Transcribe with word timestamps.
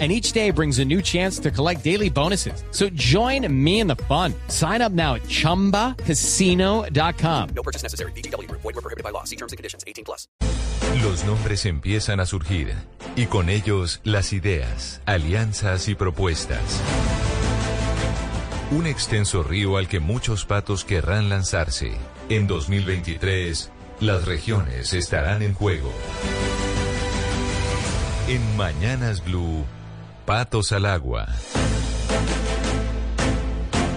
and 0.00 0.10
each 0.10 0.32
day 0.32 0.50
brings 0.50 0.80
a 0.80 0.84
new 0.84 1.00
chance 1.00 1.38
to 1.38 1.52
collect 1.52 1.84
daily 1.84 2.10
bonuses. 2.10 2.64
So 2.72 2.88
join 2.94 3.46
me 3.64 3.78
in 3.78 3.86
the 3.86 4.02
fun. 4.08 4.34
Sign 4.48 4.82
up 4.82 4.90
now 4.90 5.14
at 5.14 5.22
ChumbaCasino.com. 5.22 7.48
No 7.54 7.62
purchase 7.62 7.84
necessary. 7.84 8.10
BGW. 8.16 8.50
Void 8.50 8.64
were 8.64 8.72
prohibited 8.72 9.04
by 9.04 9.10
law. 9.10 9.22
See 9.22 9.36
terms 9.36 9.52
and 9.52 9.56
conditions. 9.56 9.84
18 9.86 10.04
plus. 10.04 10.26
Los 11.02 11.24
nombres 11.24 11.66
empiezan 11.66 12.20
a 12.20 12.26
surgir 12.26 12.74
y 13.16 13.26
con 13.26 13.48
ellos 13.48 14.00
las 14.04 14.32
ideas, 14.32 15.00
alianzas 15.06 15.88
y 15.88 15.94
propuestas. 15.94 16.80
Un 18.70 18.86
extenso 18.86 19.42
río 19.42 19.76
al 19.76 19.88
que 19.88 20.00
muchos 20.00 20.46
patos 20.46 20.84
querrán 20.84 21.28
lanzarse. 21.28 21.92
En 22.28 22.46
2023, 22.46 23.70
las 24.00 24.24
regiones 24.24 24.94
estarán 24.94 25.42
en 25.42 25.54
juego. 25.54 25.92
En 28.28 28.56
Mañanas 28.56 29.24
Blue, 29.24 29.64
Patos 30.26 30.72
al 30.72 30.86
Agua. 30.86 31.28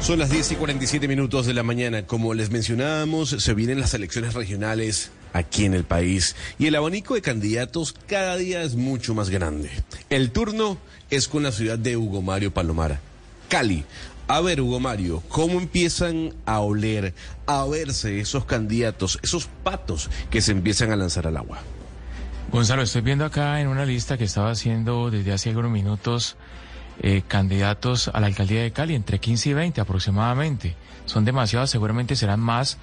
Son 0.02 0.20
las 0.20 0.30
10 0.30 0.52
y 0.52 0.56
47 0.56 1.08
minutos 1.08 1.46
de 1.46 1.54
la 1.54 1.64
mañana. 1.64 2.06
Como 2.06 2.34
les 2.34 2.52
mencionábamos, 2.52 3.30
se 3.30 3.54
vienen 3.54 3.80
las 3.80 3.94
elecciones 3.94 4.34
regionales 4.34 5.12
aquí 5.32 5.64
en 5.64 5.74
el 5.74 5.86
país 5.86 6.36
y 6.60 6.68
el 6.68 6.76
abanico 6.76 7.14
de 7.14 7.22
candidatos 7.22 7.96
cada 8.08 8.36
día 8.36 8.62
es 8.64 8.76
mucho 8.76 9.14
más 9.16 9.30
grande. 9.30 9.70
El 10.10 10.32
turno 10.32 10.78
es 11.10 11.30
con 11.30 11.44
la 11.44 11.54
ciudad 11.54 11.80
de 11.80 11.96
Hugo 11.96 12.22
Mario 12.22 12.54
Palomar, 12.54 13.00
Cali. 13.48 13.86
A 14.28 14.42
ver, 14.42 14.60
Hugo 14.60 14.82
Mario, 14.82 15.24
¿cómo 15.30 15.58
empiezan 15.60 16.34
a 16.46 16.60
oler, 16.60 17.14
a 17.46 17.64
verse 17.66 18.20
esos 18.20 18.44
candidatos, 18.44 19.18
esos 19.24 19.48
patos 19.64 20.10
que 20.30 20.42
se 20.42 20.52
empiezan 20.52 20.92
a 20.92 20.98
lanzar 20.98 21.26
al 21.28 21.38
agua? 21.38 21.60
Gonzalo, 22.50 22.82
estoy 22.82 23.02
viendo 23.02 23.26
acá 23.26 23.60
en 23.60 23.68
una 23.68 23.86
lista 23.86 24.18
que 24.18 24.24
estaba 24.24 24.52
haciendo 24.52 25.12
desde 25.12 25.34
hace 25.34 25.50
algunos 25.50 25.70
minutos 25.70 26.38
eh, 27.02 27.22
candidatos 27.28 28.08
a 28.08 28.22
la 28.22 28.28
alcaldía 28.28 28.62
de 28.62 28.72
Cali, 28.72 28.96
entre 28.96 29.20
15 29.20 29.50
y 29.50 29.54
20 29.54 29.82
aproximadamente. 29.82 30.76
Son 31.06 31.26
demasiados, 31.26 31.70
seguramente 31.70 32.16
serán 32.16 32.40
más, 32.40 32.78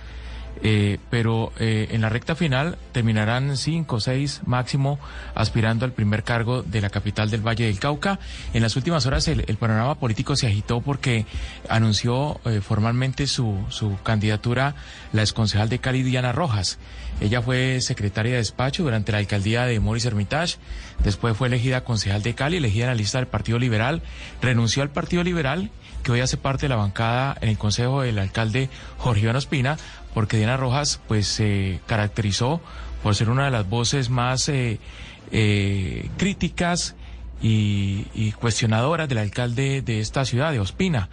eh, 0.63 0.99
pero 1.11 1.53
eh, 1.59 1.89
en 1.91 2.01
la 2.01 2.09
recta 2.09 2.35
final 2.35 2.79
terminarán 2.93 3.57
cinco 3.57 3.97
o 3.97 4.01
seis 4.01 4.41
máximo 4.47 4.99
aspirando 5.35 5.85
al 5.85 5.93
primer 5.93 6.23
cargo 6.23 6.63
de 6.63 6.81
la 6.81 6.91
capital 6.91 7.31
del 7.31 7.47
Valle 7.47 7.67
del 7.67 7.79
Cauca. 7.79 8.19
En 8.53 8.63
las 8.63 8.77
últimas 8.77 9.07
horas 9.07 9.29
el, 9.29 9.43
panorama 9.57 9.95
político 9.97 10.37
se 10.37 10.47
agitó 10.47 10.81
porque 10.81 11.27
anunció 11.69 12.41
eh, 12.45 12.61
formalmente 12.61 13.27
su, 13.27 13.65
su 13.69 13.99
candidatura 14.03 14.75
la 15.13 15.23
exconcejal 15.23 15.69
de 15.69 15.79
Cali, 15.79 16.03
Diana 16.03 16.33
Rojas. 16.33 16.79
Ella 17.21 17.41
fue 17.43 17.81
secretaria 17.81 18.33
de 18.33 18.39
despacho 18.39 18.83
durante 18.83 19.13
la 19.13 19.19
alcaldía 19.19 19.67
de 19.67 19.79
Maurice 19.79 20.09
Hermitage, 20.09 20.57
después 21.05 21.37
fue 21.37 21.49
elegida 21.49 21.85
concejal 21.85 22.23
de 22.23 22.35
Cali, 22.35 22.57
elegida 22.57 22.85
en 22.85 22.91
la 22.91 22.97
lista 22.97 23.19
del 23.19 23.29
Partido 23.29 23.59
Liberal, 23.59 24.03
renunció 24.43 24.83
al 24.83 24.91
Partido 24.91 25.23
Liberal, 25.23 25.71
que 26.03 26.13
hoy 26.13 26.21
hace 26.21 26.37
parte 26.37 26.63
de 26.63 26.69
la 26.69 26.77
bancada 26.77 27.37
en 27.41 27.49
el 27.49 27.57
consejo 27.57 28.03
del 28.03 28.19
alcalde 28.19 28.69
Jorge 28.99 29.23
Iván 29.23 29.37
Ospina, 29.37 29.79
porque 30.15 30.37
Diana 30.37 30.57
Rojas 30.57 31.01
pues 31.09 31.27
se 31.27 31.81
caracterizó 31.87 32.61
por 33.03 33.15
ser 33.15 33.29
una 33.29 33.45
de 33.45 33.51
las 33.51 33.69
voces 33.69 34.09
más 34.09 34.48
eh, 34.48 34.79
eh, 35.31 36.09
críticas 36.17 36.95
y, 37.43 38.33
cuestionadoras 38.41 39.07
del 39.07 39.19
alcalde 39.19 39.83
de 39.83 40.01
esta 40.01 40.25
ciudad, 40.25 40.53
de 40.53 40.61
Ospina. 40.61 41.11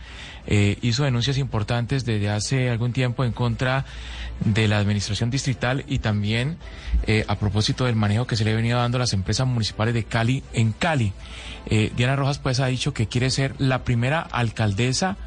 Eh, 0.48 0.78
hizo 0.82 1.04
denuncias 1.04 1.38
importantes 1.38 2.06
desde 2.06 2.30
hace 2.30 2.70
algún 2.70 2.94
tiempo 2.94 3.26
en 3.26 3.34
contra 3.34 3.86
de 4.46 4.70
la 4.70 4.78
administración 4.78 5.30
distrital 5.30 5.84
y 5.88 6.00
también 6.00 6.58
a 7.28 7.36
propósito 7.36 7.86
del 7.86 7.98
manejo 7.98 8.28
que 8.28 8.38
se 8.38 8.46
le 8.46 8.54
ha 8.54 8.56
venido 8.56 8.80
dando 8.80 8.98
a 8.98 9.00
las 9.00 9.14
empresas 9.14 9.46
municipales 9.46 9.94
de 9.94 10.06
Cali 10.06 10.42
en 10.54 10.72
Cali. 10.72 11.12
Diana 11.96 12.16
Rojas 12.16 12.40
pues 12.40 12.60
ha 12.62 12.68
dicho 12.68 12.94
que 12.94 13.08
quiere 13.08 13.30
ser 13.30 13.54
la 13.60 13.84
primera 13.84 14.22
alcaldesa 14.22 15.18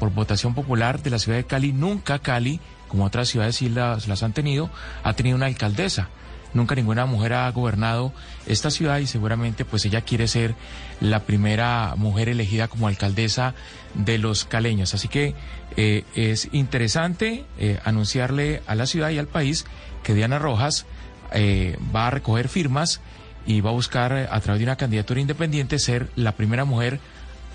por 0.00 0.10
votación 0.10 0.54
popular 0.54 1.02
de 1.02 1.10
la 1.10 1.18
ciudad 1.18 1.38
de 1.38 1.44
Cali. 1.44 1.72
Nunca 1.72 2.18
Cali 2.18 2.58
como 2.94 3.06
otras 3.06 3.28
ciudades 3.28 3.56
sí 3.56 3.68
las, 3.68 4.22
han 4.22 4.32
tenido, 4.32 4.70
ha 5.02 5.14
tenido 5.14 5.34
una 5.34 5.46
alcaldesa. 5.46 6.10
Nunca 6.52 6.76
ninguna 6.76 7.06
mujer 7.06 7.32
ha 7.32 7.50
gobernado 7.50 8.12
esta 8.46 8.70
ciudad 8.70 8.98
y 8.98 9.08
seguramente 9.08 9.64
pues 9.64 9.84
ella 9.84 10.02
quiere 10.02 10.28
ser 10.28 10.54
la 11.00 11.24
primera 11.24 11.94
mujer 11.96 12.28
elegida 12.28 12.68
como 12.68 12.86
alcaldesa 12.86 13.54
de 13.94 14.18
los 14.18 14.44
caleños. 14.44 14.94
Así 14.94 15.08
que 15.08 15.34
eh, 15.76 16.04
es 16.14 16.48
interesante 16.52 17.44
eh, 17.58 17.80
anunciarle 17.84 18.62
a 18.68 18.76
la 18.76 18.86
ciudad 18.86 19.10
y 19.10 19.18
al 19.18 19.26
país 19.26 19.66
que 20.04 20.14
Diana 20.14 20.38
Rojas 20.38 20.86
eh, 21.32 21.76
va 21.92 22.06
a 22.06 22.10
recoger 22.10 22.48
firmas 22.48 23.00
y 23.44 23.60
va 23.60 23.70
a 23.70 23.72
buscar 23.72 24.12
a 24.12 24.40
través 24.40 24.60
de 24.60 24.66
una 24.66 24.76
candidatura 24.76 25.20
independiente 25.20 25.80
ser 25.80 26.10
la 26.14 26.30
primera 26.30 26.64
mujer 26.64 27.00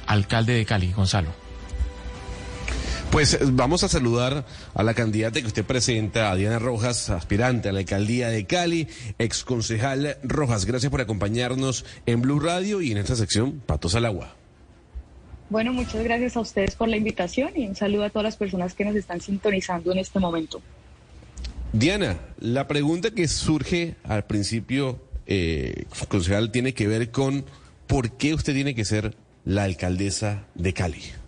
alcalde 0.06 0.52
de 0.52 0.66
Cali, 0.66 0.92
Gonzalo. 0.92 1.49
Pues 3.12 3.40
vamos 3.54 3.84
a 3.84 3.90
saludar 3.90 4.46
a 4.76 4.84
la 4.84 4.94
candidata 4.94 5.42
que 5.42 5.48
usted 5.48 5.66
presenta, 5.66 6.32
a 6.32 6.36
Diana 6.36 6.60
Rojas, 6.60 7.10
aspirante 7.10 7.68
a 7.68 7.72
la 7.72 7.80
alcaldía 7.80 8.30
de 8.30 8.46
Cali, 8.46 8.88
ex 9.18 9.44
concejal 9.44 10.18
Rojas. 10.22 10.66
Gracias 10.66 10.92
por 10.92 11.02
acompañarnos 11.02 11.86
en 12.06 12.22
Blue 12.22 12.40
Radio 12.40 12.82
y 12.82 12.92
en 12.92 13.00
esta 13.00 13.16
sección 13.16 13.62
Patos 13.66 13.96
al 13.96 14.06
Agua. 14.06 14.36
Bueno, 15.50 15.74
muchas 15.74 16.04
gracias 16.04 16.38
a 16.38 16.42
ustedes 16.42 16.76
por 16.76 16.88
la 16.88 16.98
invitación 16.98 17.52
y 17.56 17.68
un 17.68 17.76
saludo 17.76 18.04
a 18.04 18.10
todas 18.12 18.26
las 18.26 18.38
personas 18.38 18.76
que 18.76 18.86
nos 18.86 18.96
están 18.96 19.20
sintonizando 19.20 19.92
en 19.92 19.98
este 19.98 20.20
momento. 20.20 20.62
Diana, 21.74 22.20
la 22.40 22.68
pregunta 22.68 23.10
que 23.12 23.28
surge 23.28 23.96
al 24.04 24.26
principio, 24.26 25.04
eh, 25.26 25.86
concejal, 26.08 26.52
tiene 26.52 26.76
que 26.76 26.88
ver 26.88 27.10
con 27.10 27.46
por 27.88 28.12
qué 28.12 28.36
usted 28.36 28.54
tiene 28.54 28.76
que 28.76 28.86
ser 28.86 29.16
la 29.46 29.64
alcaldesa 29.64 30.46
de 30.54 30.74
Cali. 30.74 31.19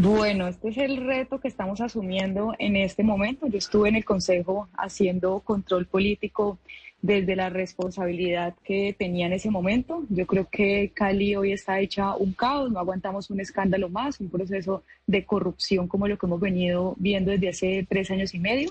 Bueno, 0.00 0.46
este 0.46 0.68
es 0.68 0.78
el 0.78 1.04
reto 1.04 1.40
que 1.40 1.48
estamos 1.48 1.80
asumiendo 1.80 2.54
en 2.60 2.76
este 2.76 3.02
momento. 3.02 3.48
Yo 3.48 3.58
estuve 3.58 3.88
en 3.88 3.96
el 3.96 4.04
Consejo 4.04 4.68
haciendo 4.74 5.40
control 5.40 5.86
político 5.86 6.60
desde 7.00 7.36
la 7.36 7.48
responsabilidad 7.48 8.54
que 8.64 8.94
tenía 8.98 9.26
en 9.26 9.32
ese 9.32 9.50
momento. 9.50 10.04
Yo 10.08 10.26
creo 10.26 10.48
que 10.50 10.90
Cali 10.92 11.36
hoy 11.36 11.52
está 11.52 11.78
hecha 11.80 12.16
un 12.16 12.32
caos, 12.32 12.70
no 12.72 12.80
aguantamos 12.80 13.30
un 13.30 13.40
escándalo 13.40 13.88
más, 13.88 14.18
un 14.20 14.28
proceso 14.28 14.82
de 15.06 15.24
corrupción 15.24 15.86
como 15.86 16.08
lo 16.08 16.18
que 16.18 16.26
hemos 16.26 16.40
venido 16.40 16.96
viendo 16.98 17.30
desde 17.30 17.48
hace 17.48 17.86
tres 17.88 18.10
años 18.10 18.34
y 18.34 18.40
medio. 18.40 18.70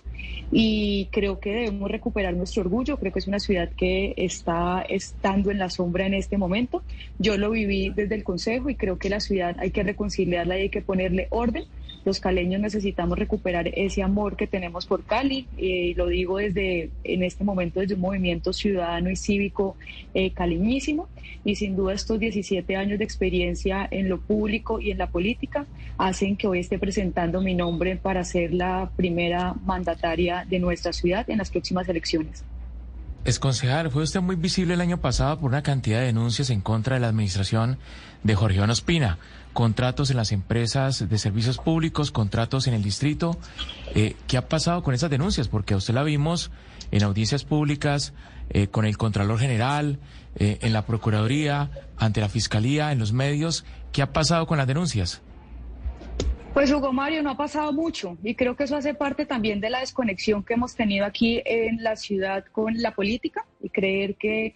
Y 0.51 1.07
creo 1.11 1.39
que 1.39 1.53
debemos 1.53 1.89
recuperar 1.89 2.33
nuestro 2.33 2.63
orgullo. 2.63 2.97
Creo 2.97 3.13
que 3.13 3.19
es 3.19 3.27
una 3.27 3.39
ciudad 3.39 3.69
que 3.69 4.13
está 4.17 4.81
estando 4.81 5.49
en 5.49 5.59
la 5.59 5.69
sombra 5.69 6.05
en 6.05 6.13
este 6.13 6.37
momento. 6.37 6.83
Yo 7.19 7.37
lo 7.37 7.49
viví 7.49 7.89
desde 7.89 8.15
el 8.15 8.23
Consejo 8.23 8.69
y 8.69 8.75
creo 8.75 8.97
que 8.97 9.09
la 9.09 9.21
ciudad 9.21 9.55
hay 9.59 9.71
que 9.71 9.83
reconciliarla 9.83 10.57
y 10.57 10.63
hay 10.63 10.69
que 10.69 10.81
ponerle 10.81 11.27
orden 11.29 11.63
los 12.07 12.21
caleños 12.21 12.61
necesitamos 12.61 13.19
recuperar 13.19 13.67
ese 13.67 14.01
amor 14.01 14.37
que 14.37 14.47
tenemos 14.47 14.85
por 14.85 15.03
Cali, 15.03 15.45
y 15.57 15.93
lo 15.93 16.07
digo 16.07 16.37
desde 16.37 16.89
en 17.03 17.21
este 17.21 17.43
momento 17.43 17.81
desde 17.81 17.95
un 17.95 17.99
movimiento 17.99 18.53
ciudadano 18.53 19.09
y 19.09 19.17
cívico 19.17 19.75
eh, 20.13 20.31
caliñísimo, 20.31 21.09
y 21.43 21.55
sin 21.55 21.75
duda 21.75 21.93
estos 21.93 22.17
17 22.17 22.77
años 22.77 22.97
de 22.97 23.03
experiencia 23.03 23.85
en 23.91 24.07
lo 24.07 24.21
público 24.21 24.79
y 24.79 24.91
en 24.91 24.99
la 24.99 25.07
política 25.07 25.65
hacen 25.97 26.37
que 26.37 26.47
hoy 26.47 26.59
esté 26.59 26.79
presentando 26.79 27.41
mi 27.41 27.53
nombre 27.53 27.97
para 27.97 28.23
ser 28.23 28.53
la 28.53 28.89
primera 28.95 29.53
mandataria 29.65 30.45
de 30.49 30.59
nuestra 30.59 30.93
ciudad 30.93 31.29
en 31.29 31.39
las 31.39 31.51
próximas 31.51 31.89
elecciones. 31.89 32.45
Es 33.25 33.39
concejal, 33.39 33.91
fue 33.91 34.03
usted 34.03 34.21
muy 34.21 34.37
visible 34.37 34.75
el 34.75 34.79
año 34.79 35.01
pasado 35.01 35.37
por 35.37 35.49
una 35.49 35.61
cantidad 35.61 35.99
de 35.99 36.05
denuncias 36.05 36.49
en 36.49 36.61
contra 36.61 36.95
de 36.95 37.01
la 37.01 37.09
administración 37.09 37.77
de 38.23 38.35
Jorge 38.35 38.61
Ospina 38.61 39.17
contratos 39.57 40.11
en 40.11 40.17
las 40.17 40.33
empresas 40.33 41.09
de 41.09 41.17
servicios 41.17 41.57
públicos, 41.57 42.11
contratos 42.11 42.67
en 42.67 42.75
el 42.75 42.83
distrito. 42.83 43.39
Eh, 43.95 44.15
¿Qué 44.27 44.37
ha 44.37 44.47
pasado 44.47 44.83
con 44.83 44.93
esas 44.93 45.09
denuncias? 45.09 45.47
Porque 45.47 45.73
a 45.73 45.77
usted 45.77 45.95
la 45.95 46.03
vimos 46.03 46.51
en 46.91 47.01
audiencias 47.01 47.43
públicas, 47.43 48.13
eh, 48.51 48.67
con 48.67 48.85
el 48.85 48.97
Contralor 48.97 49.39
General, 49.39 49.97
eh, 50.35 50.59
en 50.61 50.73
la 50.73 50.85
Procuraduría, 50.85 51.71
ante 51.97 52.21
la 52.21 52.29
Fiscalía, 52.29 52.91
en 52.91 52.99
los 52.99 53.13
medios. 53.13 53.65
¿Qué 53.91 54.03
ha 54.03 54.13
pasado 54.13 54.45
con 54.45 54.59
las 54.59 54.67
denuncias? 54.67 55.23
Pues 56.53 56.71
Hugo 56.71 56.93
Mario, 56.93 57.23
no 57.23 57.31
ha 57.31 57.37
pasado 57.37 57.73
mucho 57.73 58.15
y 58.21 58.35
creo 58.35 58.55
que 58.55 58.65
eso 58.65 58.75
hace 58.75 58.93
parte 58.93 59.25
también 59.25 59.59
de 59.59 59.71
la 59.71 59.79
desconexión 59.79 60.43
que 60.43 60.53
hemos 60.53 60.75
tenido 60.75 61.03
aquí 61.03 61.41
en 61.45 61.81
la 61.81 61.95
ciudad 61.95 62.45
con 62.51 62.79
la 62.79 62.91
política 62.91 63.43
y 63.59 63.69
creer 63.69 64.17
que 64.17 64.53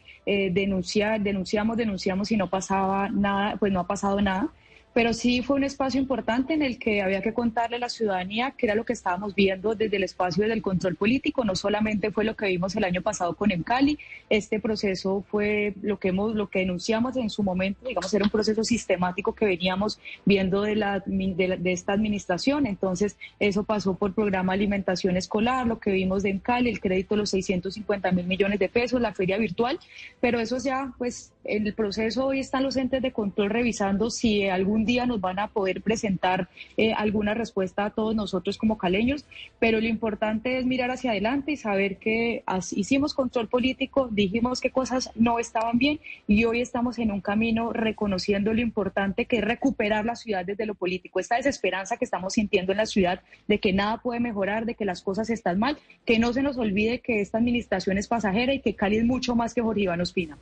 denunciar, 0.52 1.22
denunciamos, 1.22 1.76
denunciamos 1.76 2.32
y 2.32 2.38
no 2.38 2.52
pasaba 2.52 3.10
nada, 3.10 3.56
pues 3.58 3.72
no 3.72 3.80
ha 3.80 3.88
pasado 3.88 4.22
nada. 4.22 4.52
Pero 4.94 5.14
sí 5.14 5.42
fue 5.42 5.56
un 5.56 5.64
espacio 5.64 6.02
importante 6.02 6.54
en 6.54 6.62
el 6.62 6.78
que 6.78 7.02
había 7.02 7.22
que 7.22 7.34
contarle 7.34 7.78
a 7.78 7.80
la 7.80 7.90
ciudadanía 7.90 8.52
que 8.52 8.66
era 8.66 8.76
lo 8.76 8.86
que 8.86 8.94
estábamos 8.94 9.36
viendo 9.36 9.74
desde 9.76 9.96
el 9.96 10.04
espacio 10.04 10.48
del 10.48 10.62
control 10.62 10.96
político, 10.96 11.46
no 11.46 11.56
solamente 11.56 12.12
fue 12.12 12.24
lo 12.26 12.36
que 12.36 12.48
vimos 12.48 12.76
el 12.76 12.84
año 12.84 13.02
pasado 13.02 13.36
con 13.36 13.52
Cali, 13.64 14.00
este 14.30 14.60
proceso 14.60 15.24
fue 15.30 15.74
lo 15.82 16.00
que 16.00 16.10
hemos, 16.10 16.36
lo 16.36 16.50
que 16.50 16.60
denunciamos 16.60 17.18
en 17.18 17.30
su 17.30 17.44
momento, 17.44 17.86
digamos, 17.86 18.14
era 18.14 18.24
un 18.24 18.30
proceso 18.30 18.64
sistemático 18.64 19.36
que 19.36 19.46
veníamos 19.46 20.00
viendo 20.26 20.62
de, 20.62 20.76
la, 20.76 21.04
de, 21.06 21.60
esta 21.72 21.94
administración, 21.94 22.66
entonces 22.66 23.18
eso 23.40 23.64
pasó 23.64 23.96
por 23.96 24.14
programa 24.14 24.54
alimentación 24.54 25.18
escolar, 25.18 25.68
lo 25.68 25.80
que 25.80 25.92
vimos 25.92 26.24
de 26.24 26.40
Cali, 26.40 26.70
el 26.70 26.80
crédito 26.80 27.16
de 27.16 27.20
los 27.20 27.30
650 27.32 28.12
mil 28.12 28.26
millones 28.26 28.60
de 28.60 28.70
pesos, 28.70 29.02
la 29.02 29.14
feria 29.14 29.38
virtual, 29.38 29.80
pero 30.22 30.40
eso 30.40 30.58
ya, 30.64 30.94
pues, 30.98 31.34
en 31.44 31.68
el 31.68 31.74
proceso 31.74 32.28
hoy 32.28 32.40
están 32.40 32.64
los 32.64 32.78
entes 32.78 33.02
de 33.02 33.12
control 33.12 33.50
revisando 33.50 34.10
si 34.10 34.48
algún 34.48 34.81
día 34.86 35.06
nos 35.06 35.22
van 35.22 35.40
a 35.40 35.48
poder 35.48 35.82
presentar 35.82 36.50
eh, 36.78 36.94
alguna 36.94 37.34
respuesta 37.34 37.86
a 37.86 37.90
todos 37.90 38.16
nosotros 38.16 38.58
como 38.58 38.78
caleños, 38.78 39.26
pero 39.60 39.80
lo 39.80 39.88
importante 39.88 40.58
es 40.58 40.66
mirar 40.66 40.92
hacia 40.92 41.12
adelante 41.12 41.52
y 41.52 41.58
saber 41.58 41.98
que 41.98 42.44
hicimos 42.72 43.14
control 43.14 43.48
político, 43.48 44.10
dijimos 44.12 44.62
qué 44.62 44.72
cosas 44.72 45.12
no 45.16 45.40
estaban 45.40 45.78
bien 45.78 46.00
y 46.28 46.44
hoy 46.46 46.62
estamos 46.62 47.00
en 47.00 47.12
un 47.12 47.22
camino 47.22 47.74
reconociendo 47.74 48.54
lo 48.54 48.62
importante 48.62 49.26
que 49.26 49.38
es 49.38 49.44
recuperar 49.44 50.06
la 50.06 50.16
ciudad 50.16 50.46
desde 50.46 50.66
lo 50.66 50.76
político, 50.76 51.20
esta 51.20 51.36
desesperanza 51.36 51.98
que 51.98 52.06
estamos 52.06 52.34
sintiendo 52.34 52.72
en 52.72 52.80
la 52.80 52.86
ciudad 52.86 53.22
de 53.48 53.60
que 53.60 53.74
nada 53.74 53.98
puede 53.98 54.20
mejorar, 54.20 54.66
de 54.66 54.76
que 54.76 54.86
las 54.86 55.02
cosas 55.02 55.30
están 55.30 55.60
mal, 55.60 55.78
que 56.06 56.20
no 56.20 56.34
se 56.34 56.42
nos 56.42 56.58
olvide 56.58 57.00
que 57.00 57.22
esta 57.22 57.38
administración 57.38 57.98
es 57.98 58.08
pasajera 58.08 58.54
y 58.54 58.60
que 58.60 58.76
Cali 58.76 58.98
es 58.98 59.06
mucho 59.06 59.36
más 59.36 59.54
que 59.54 59.62
Jorge 59.62 59.82
Iván 59.82 60.02
Ospina. 60.02 60.38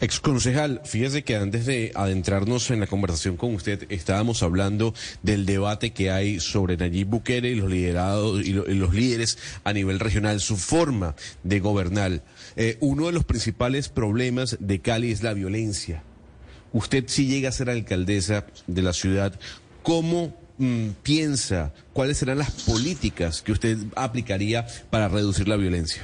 Exconcejal, 0.00 0.80
fíjese 0.84 1.24
que 1.24 1.36
antes 1.36 1.66
de 1.66 1.92
adentrarnos 1.94 2.70
en 2.70 2.80
la 2.80 2.86
conversación 2.86 3.36
con 3.36 3.54
usted, 3.54 3.86
estábamos 3.90 4.42
hablando 4.42 4.94
del 5.22 5.44
debate 5.44 5.92
que 5.92 6.10
hay 6.10 6.40
sobre 6.40 6.76
Nayib 6.76 7.08
Bukele 7.08 7.50
y 7.50 7.56
los 7.56 7.70
liderados 7.70 8.44
y, 8.44 8.52
los 8.52 8.94
líderes 8.94 9.38
a 9.64 9.72
nivel 9.72 9.98
regional, 9.98 10.40
su 10.40 10.56
forma 10.56 11.14
de 11.42 11.60
gobernar. 11.60 12.22
Eh, 12.56 12.76
uno 12.80 13.06
de 13.06 13.12
los 13.12 13.24
principales 13.24 13.88
problemas 13.88 14.56
de 14.60 14.80
Cali 14.80 15.10
es 15.10 15.22
la 15.22 15.32
violencia. 15.34 16.02
Usted 16.72 17.04
si 17.08 17.26
llega 17.26 17.48
a 17.48 17.52
ser 17.52 17.70
alcaldesa 17.70 18.46
de 18.66 18.82
la 18.82 18.92
ciudad, 18.92 19.38
¿cómo 19.82 20.36
mm, 20.58 20.90
piensa 21.02 21.72
cuáles 21.92 22.18
serán 22.18 22.38
las 22.38 22.50
políticas 22.50 23.42
que 23.42 23.52
usted 23.52 23.78
aplicaría 23.96 24.66
para 24.90 25.08
reducir 25.08 25.48
la 25.48 25.56
violencia? 25.56 26.02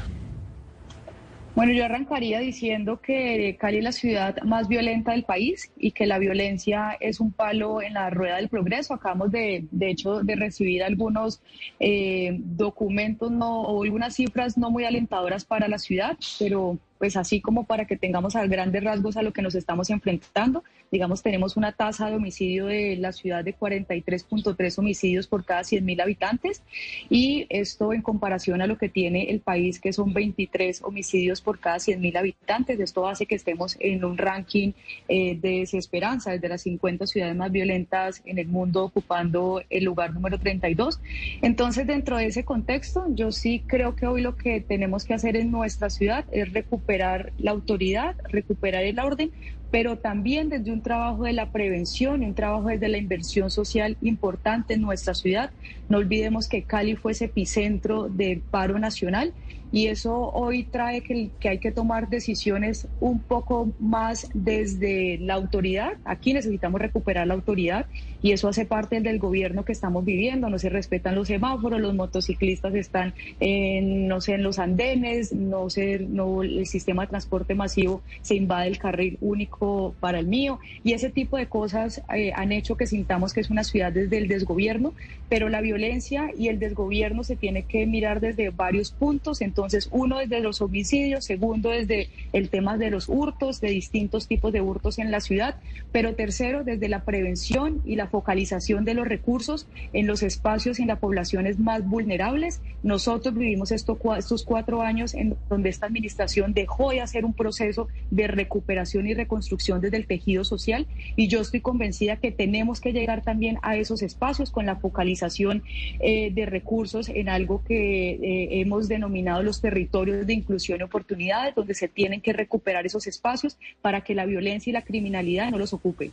Bueno, 1.54 1.72
yo 1.72 1.84
arrancaría 1.84 2.40
diciendo 2.40 3.00
que 3.00 3.56
Cali 3.60 3.78
es 3.78 3.84
la 3.84 3.92
ciudad 3.92 4.42
más 4.42 4.66
violenta 4.66 5.12
del 5.12 5.22
país 5.22 5.70
y 5.76 5.92
que 5.92 6.04
la 6.04 6.18
violencia 6.18 6.96
es 6.98 7.20
un 7.20 7.30
palo 7.30 7.80
en 7.80 7.94
la 7.94 8.10
rueda 8.10 8.36
del 8.36 8.48
progreso. 8.48 8.92
Acabamos 8.92 9.30
de, 9.30 9.64
de 9.70 9.90
hecho, 9.90 10.24
de 10.24 10.34
recibir 10.34 10.82
algunos 10.82 11.40
eh, 11.78 12.36
documentos 12.40 13.30
no, 13.30 13.62
o 13.62 13.84
algunas 13.84 14.16
cifras 14.16 14.58
no 14.58 14.72
muy 14.72 14.84
alentadoras 14.84 15.44
para 15.44 15.68
la 15.68 15.78
ciudad, 15.78 16.18
pero 16.40 16.76
pues 17.04 17.18
así 17.18 17.42
como 17.42 17.64
para 17.64 17.84
que 17.84 17.98
tengamos 17.98 18.34
a 18.34 18.46
grandes 18.46 18.82
rasgos 18.82 19.18
a 19.18 19.22
lo 19.22 19.34
que 19.34 19.42
nos 19.42 19.54
estamos 19.54 19.90
enfrentando. 19.90 20.64
Digamos, 20.90 21.22
tenemos 21.22 21.54
una 21.58 21.72
tasa 21.72 22.08
de 22.08 22.16
homicidio 22.16 22.64
de 22.64 22.96
la 22.96 23.12
ciudad 23.12 23.44
de 23.44 23.54
43.3 23.54 24.78
homicidios 24.78 25.26
por 25.26 25.44
cada 25.44 25.60
100.000 25.60 26.00
habitantes 26.00 26.62
y 27.10 27.44
esto 27.50 27.92
en 27.92 28.00
comparación 28.00 28.62
a 28.62 28.66
lo 28.66 28.78
que 28.78 28.88
tiene 28.88 29.24
el 29.24 29.40
país, 29.40 29.80
que 29.80 29.92
son 29.92 30.14
23 30.14 30.80
homicidios 30.82 31.42
por 31.42 31.58
cada 31.58 31.76
100.000 31.76 32.16
habitantes. 32.16 32.80
Esto 32.80 33.06
hace 33.06 33.26
que 33.26 33.34
estemos 33.34 33.76
en 33.80 34.02
un 34.02 34.16
ranking 34.16 34.72
eh, 35.06 35.36
de 35.38 35.58
desesperanza, 35.58 36.30
desde 36.30 36.48
las 36.48 36.62
50 36.62 37.06
ciudades 37.06 37.36
más 37.36 37.52
violentas 37.52 38.22
en 38.24 38.38
el 38.38 38.46
mundo, 38.46 38.84
ocupando 38.84 39.60
el 39.68 39.84
lugar 39.84 40.14
número 40.14 40.38
32. 40.38 41.00
Entonces, 41.42 41.86
dentro 41.86 42.16
de 42.16 42.28
ese 42.28 42.46
contexto, 42.46 43.04
yo 43.10 43.30
sí 43.30 43.62
creo 43.66 43.94
que 43.94 44.06
hoy 44.06 44.22
lo 44.22 44.36
que 44.36 44.62
tenemos 44.62 45.04
que 45.04 45.12
hacer 45.12 45.36
en 45.36 45.50
nuestra 45.50 45.90
ciudad 45.90 46.24
es 46.32 46.50
recuperar 46.50 46.93
recuperar 46.94 47.32
la 47.38 47.50
autoridad, 47.50 48.14
recuperar 48.30 48.84
el 48.84 48.98
orden, 48.98 49.30
pero 49.70 49.96
también 49.96 50.48
desde 50.48 50.70
un 50.70 50.82
trabajo 50.82 51.24
de 51.24 51.32
la 51.32 51.50
prevención 51.50 52.22
un 52.22 52.34
trabajo 52.34 52.68
desde 52.68 52.88
la 52.88 52.98
inversión 52.98 53.50
social 53.50 53.96
importante 54.00 54.74
en 54.74 54.82
nuestra 54.82 55.14
ciudad. 55.14 55.50
No 55.88 55.98
olvidemos 55.98 56.48
que 56.48 56.62
Cali 56.62 56.94
fue 56.94 57.12
ese 57.12 57.24
epicentro 57.24 58.08
del 58.08 58.42
paro 58.42 58.78
nacional 58.78 59.34
y 59.74 59.88
eso 59.88 60.30
hoy 60.32 60.62
trae 60.62 61.00
que, 61.00 61.30
que, 61.40 61.48
hay 61.48 61.58
que 61.58 61.72
tomar 61.72 62.08
decisiones 62.08 62.86
un 63.00 63.18
poco 63.18 63.72
más 63.80 64.28
desde 64.32 65.18
la 65.18 65.34
autoridad. 65.34 65.94
Aquí 66.04 66.32
necesitamos 66.32 66.80
recuperar 66.80 67.26
la 67.26 67.34
autoridad 67.34 67.86
y 68.22 68.30
eso 68.30 68.46
hace 68.46 68.66
parte 68.66 69.00
del 69.00 69.18
gobierno 69.18 69.64
que 69.64 69.72
estamos 69.72 70.04
viviendo. 70.04 70.48
No 70.48 70.60
se 70.60 70.68
respetan 70.68 71.16
los 71.16 71.26
semáforos, 71.26 71.80
los 71.80 71.92
motociclistas 71.92 72.72
están 72.76 73.14
en, 73.40 74.06
no 74.06 74.20
sé, 74.20 74.34
en 74.34 74.44
los 74.44 74.60
andenes, 74.60 75.32
no 75.32 75.68
sé, 75.68 75.98
no, 75.98 76.44
el 76.44 76.66
sistema 76.66 77.02
de 77.02 77.08
transporte 77.08 77.56
masivo 77.56 78.00
se 78.22 78.36
invade 78.36 78.68
el 78.68 78.78
carril 78.78 79.18
único 79.20 79.96
para 79.98 80.20
el 80.20 80.28
mío 80.28 80.60
y 80.84 80.92
ese 80.92 81.10
tipo 81.10 81.36
de 81.36 81.48
cosas 81.48 82.00
eh, 82.14 82.30
han 82.36 82.52
hecho 82.52 82.76
que 82.76 82.86
sintamos 82.86 83.32
que 83.32 83.40
es 83.40 83.50
una 83.50 83.64
ciudad 83.64 83.90
desde 83.90 84.18
el 84.18 84.28
desgobierno, 84.28 84.94
pero 85.28 85.48
la 85.48 85.60
violencia 85.60 86.30
y 86.38 86.46
el 86.46 86.60
desgobierno 86.60 87.24
se 87.24 87.34
tiene 87.34 87.64
que 87.64 87.86
mirar 87.86 88.20
desde 88.20 88.50
varios 88.50 88.92
puntos. 88.92 89.40
Entonces, 89.40 89.63
entonces, 89.64 89.88
uno 89.92 90.18
desde 90.18 90.40
los 90.40 90.60
homicidios, 90.60 91.24
segundo 91.24 91.70
desde 91.70 92.08
el 92.32 92.50
tema 92.50 92.76
de 92.76 92.90
los 92.90 93.08
hurtos, 93.08 93.60
de 93.60 93.68
distintos 93.68 94.28
tipos 94.28 94.52
de 94.52 94.60
hurtos 94.60 94.98
en 94.98 95.10
la 95.10 95.20
ciudad, 95.20 95.56
pero 95.92 96.14
tercero 96.14 96.64
desde 96.64 96.88
la 96.88 97.04
prevención 97.04 97.80
y 97.84 97.96
la 97.96 98.08
focalización 98.08 98.84
de 98.84 98.94
los 98.94 99.06
recursos 99.06 99.66
en 99.92 100.06
los 100.06 100.22
espacios 100.22 100.78
y 100.78 100.82
en 100.82 100.88
las 100.88 100.98
poblaciones 100.98 101.58
más 101.58 101.86
vulnerables. 101.88 102.60
Nosotros 102.82 103.34
vivimos 103.34 103.72
estos 103.72 104.44
cuatro 104.44 104.82
años 104.82 105.14
en 105.14 105.36
donde 105.48 105.70
esta 105.70 105.86
administración 105.86 106.52
dejó 106.52 106.90
de 106.90 107.00
hacer 107.00 107.24
un 107.24 107.32
proceso 107.32 107.88
de 108.10 108.26
recuperación 108.26 109.06
y 109.06 109.14
reconstrucción 109.14 109.80
desde 109.80 109.96
el 109.96 110.06
tejido 110.06 110.44
social 110.44 110.86
y 111.16 111.28
yo 111.28 111.40
estoy 111.40 111.60
convencida 111.60 112.16
que 112.16 112.32
tenemos 112.32 112.80
que 112.80 112.92
llegar 112.92 113.22
también 113.22 113.58
a 113.62 113.76
esos 113.76 114.02
espacios 114.02 114.50
con 114.50 114.66
la 114.66 114.76
focalización 114.76 115.62
eh, 116.00 116.30
de 116.32 116.46
recursos 116.46 117.08
en 117.08 117.28
algo 117.28 117.62
que 117.64 118.10
eh, 118.10 118.60
hemos 118.60 118.88
denominado 118.88 119.42
los 119.44 119.60
territorios 119.60 120.26
de 120.26 120.32
inclusión 120.32 120.80
y 120.80 120.82
oportunidades, 120.82 121.54
donde 121.54 121.74
se 121.74 121.88
tienen 121.88 122.20
que 122.20 122.32
recuperar 122.32 122.86
esos 122.86 123.06
espacios 123.06 123.56
para 123.82 124.02
que 124.02 124.14
la 124.14 124.26
violencia 124.26 124.70
y 124.70 124.72
la 124.72 124.82
criminalidad 124.82 125.50
no 125.50 125.58
los 125.58 125.72
ocupen. 125.72 126.12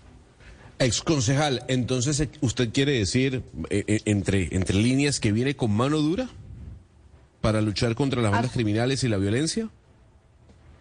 Ex 0.80 1.02
concejal, 1.02 1.64
entonces 1.68 2.28
usted 2.42 2.70
quiere 2.72 2.94
decir 2.94 3.44
eh, 3.70 3.84
eh, 3.88 4.02
entre, 4.06 4.50
entre 4.56 4.76
líneas 4.76 5.20
que 5.20 5.32
viene 5.32 5.56
con 5.56 5.72
mano 5.72 6.00
dura 6.00 6.28
para 7.42 7.62
luchar 7.62 7.96
contra 7.96 8.22
las 8.22 8.32
bandas 8.32 8.52
criminales 8.52 9.04
y 9.04 9.10
la 9.10 9.18
violencia? 9.18 9.70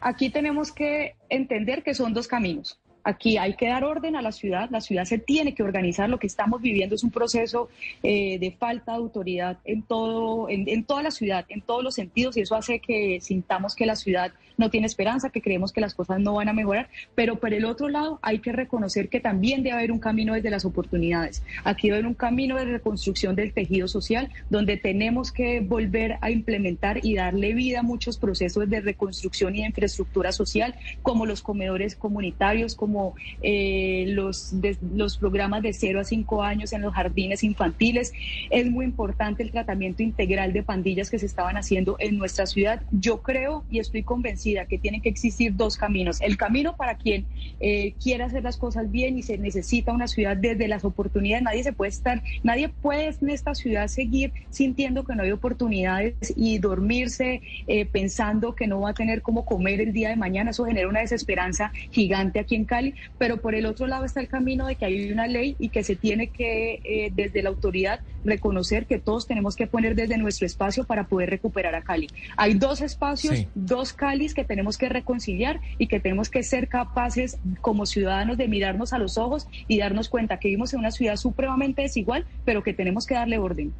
Aquí 0.00 0.30
tenemos 0.30 0.72
que 0.72 1.14
entender 1.28 1.82
que 1.82 1.94
son 1.94 2.14
dos 2.14 2.26
caminos. 2.26 2.78
Aquí 3.04 3.38
hay 3.38 3.54
que 3.54 3.68
dar 3.68 3.84
orden 3.84 4.16
a 4.16 4.22
la 4.22 4.32
ciudad, 4.32 4.68
la 4.70 4.80
ciudad 4.80 5.04
se 5.04 5.18
tiene 5.18 5.54
que 5.54 5.62
organizar, 5.62 6.08
lo 6.08 6.18
que 6.18 6.26
estamos 6.26 6.60
viviendo 6.60 6.94
es 6.94 7.04
un 7.04 7.10
proceso 7.10 7.68
eh, 8.02 8.38
de 8.38 8.50
falta 8.52 8.92
de 8.92 8.98
autoridad 8.98 9.58
en, 9.64 9.82
todo, 9.82 10.48
en, 10.48 10.84
toda 10.84 11.02
la 11.02 11.10
ciudad, 11.10 11.44
en 11.48 11.62
todos 11.62 11.82
los 11.82 11.94
sentidos, 11.94 12.36
y 12.36 12.42
eso 12.42 12.54
hace 12.54 12.78
que 12.80 13.20
sintamos 13.20 13.74
que 13.74 13.86
la 13.86 13.96
ciudad 13.96 14.32
no 14.58 14.68
tiene 14.68 14.86
esperanza, 14.86 15.30
que 15.30 15.40
creemos 15.40 15.72
que 15.72 15.80
las 15.80 15.94
cosas 15.94 16.20
no 16.20 16.34
van 16.34 16.48
a 16.48 16.52
mejorar, 16.52 16.90
pero 17.14 17.36
por 17.36 17.54
el 17.54 17.64
otro 17.64 17.88
lado 17.88 18.18
hay 18.22 18.40
que 18.40 18.52
reconocer 18.52 19.08
que 19.08 19.20
también 19.20 19.62
debe 19.62 19.76
haber 19.76 19.92
un 19.92 19.98
camino 19.98 20.34
desde 20.34 20.50
las 20.50 20.66
oportunidades. 20.66 21.42
Aquí 21.64 21.88
debe 21.88 21.98
haber 22.00 22.06
un 22.06 22.14
camino 22.14 22.56
de 22.56 22.66
reconstrucción 22.66 23.34
del 23.36 23.54
tejido 23.54 23.88
social, 23.88 24.30
donde 24.50 24.76
tenemos 24.76 25.32
que 25.32 25.60
volver 25.60 26.18
a 26.20 26.30
implementar 26.30 27.04
y 27.04 27.14
darle 27.14 27.54
vida 27.54 27.80
a 27.80 27.82
muchos 27.82 28.18
procesos 28.18 28.68
de 28.68 28.80
reconstrucción 28.80 29.56
y 29.56 29.60
de 29.60 29.68
infraestructura 29.68 30.32
social, 30.32 30.74
como 31.02 31.24
los 31.24 31.40
comedores 31.42 31.96
comunitarios, 31.96 32.74
como 32.74 32.89
como 32.90 33.14
eh, 33.40 34.06
los, 34.08 34.52
los 34.94 35.16
programas 35.16 35.62
de 35.62 35.72
0 35.72 36.00
a 36.00 36.04
5 36.04 36.42
años 36.42 36.72
en 36.72 36.82
los 36.82 36.92
jardines 36.92 37.44
infantiles. 37.44 38.12
Es 38.50 38.68
muy 38.68 38.84
importante 38.84 39.44
el 39.44 39.52
tratamiento 39.52 40.02
integral 40.02 40.52
de 40.52 40.64
pandillas 40.64 41.08
que 41.08 41.20
se 41.20 41.26
estaban 41.26 41.56
haciendo 41.56 41.94
en 42.00 42.18
nuestra 42.18 42.46
ciudad. 42.46 42.82
Yo 42.90 43.22
creo 43.22 43.64
y 43.70 43.78
estoy 43.78 44.02
convencida 44.02 44.66
que 44.66 44.76
tienen 44.76 45.02
que 45.02 45.08
existir 45.08 45.54
dos 45.54 45.76
caminos. 45.76 46.20
El 46.20 46.36
camino 46.36 46.76
para 46.76 46.96
quien 46.96 47.26
eh, 47.60 47.94
quiera 48.02 48.26
hacer 48.26 48.42
las 48.42 48.56
cosas 48.56 48.90
bien 48.90 49.16
y 49.16 49.22
se 49.22 49.38
necesita 49.38 49.92
una 49.92 50.08
ciudad 50.08 50.36
desde 50.36 50.66
las 50.66 50.84
oportunidades. 50.84 51.44
Nadie 51.44 51.62
se 51.62 51.72
puede 51.72 51.90
estar, 51.90 52.24
nadie 52.42 52.70
puede 52.70 53.14
en 53.22 53.30
esta 53.30 53.54
ciudad 53.54 53.86
seguir 53.86 54.32
sintiendo 54.50 55.04
que 55.04 55.14
no 55.14 55.22
hay 55.22 55.30
oportunidades 55.30 56.14
y 56.34 56.58
dormirse 56.58 57.40
eh, 57.68 57.86
pensando 57.86 58.56
que 58.56 58.66
no 58.66 58.80
va 58.80 58.90
a 58.90 58.94
tener 58.94 59.22
cómo 59.22 59.44
comer 59.44 59.80
el 59.80 59.92
día 59.92 60.08
de 60.08 60.16
mañana. 60.16 60.50
Eso 60.50 60.64
genera 60.64 60.88
una 60.88 61.00
desesperanza 61.00 61.72
gigante 61.92 62.40
aquí 62.40 62.56
en 62.56 62.64
Cali 62.64 62.79
Cali, 62.80 62.94
pero 63.18 63.36
por 63.36 63.54
el 63.54 63.66
otro 63.66 63.86
lado 63.86 64.04
está 64.04 64.20
el 64.20 64.28
camino 64.28 64.66
de 64.66 64.76
que 64.76 64.86
hay 64.86 65.12
una 65.12 65.26
ley 65.26 65.54
y 65.58 65.68
que 65.68 65.82
se 65.82 65.96
tiene 65.96 66.28
que, 66.28 66.80
eh, 66.84 67.10
desde 67.14 67.42
la 67.42 67.50
autoridad, 67.50 68.00
reconocer 68.24 68.86
que 68.86 68.98
todos 68.98 69.26
tenemos 69.26 69.54
que 69.56 69.66
poner 69.66 69.94
desde 69.94 70.16
nuestro 70.16 70.46
espacio 70.46 70.84
para 70.84 71.04
poder 71.04 71.30
recuperar 71.30 71.74
a 71.74 71.82
Cali. 71.82 72.08
Hay 72.36 72.54
dos 72.54 72.80
espacios, 72.80 73.46
dos 73.54 73.92
Calis 73.92 74.34
que 74.34 74.44
tenemos 74.44 74.78
que 74.78 74.88
reconciliar 74.88 75.60
y 75.78 75.88
que 75.88 76.00
tenemos 76.00 76.30
que 76.30 76.42
ser 76.42 76.68
capaces 76.68 77.38
como 77.60 77.86
ciudadanos 77.86 78.36
de 78.36 78.48
mirarnos 78.48 78.92
a 78.92 78.98
los 78.98 79.18
ojos 79.18 79.46
y 79.68 79.78
darnos 79.78 80.08
cuenta 80.08 80.38
que 80.38 80.48
vivimos 80.48 80.72
en 80.72 80.80
una 80.80 80.90
ciudad 80.90 81.16
supremamente 81.16 81.82
desigual, 81.82 82.26
pero 82.44 82.62
que 82.62 82.74
tenemos 82.74 83.06
que 83.06 83.14
darle 83.14 83.38
orden. 83.38 83.72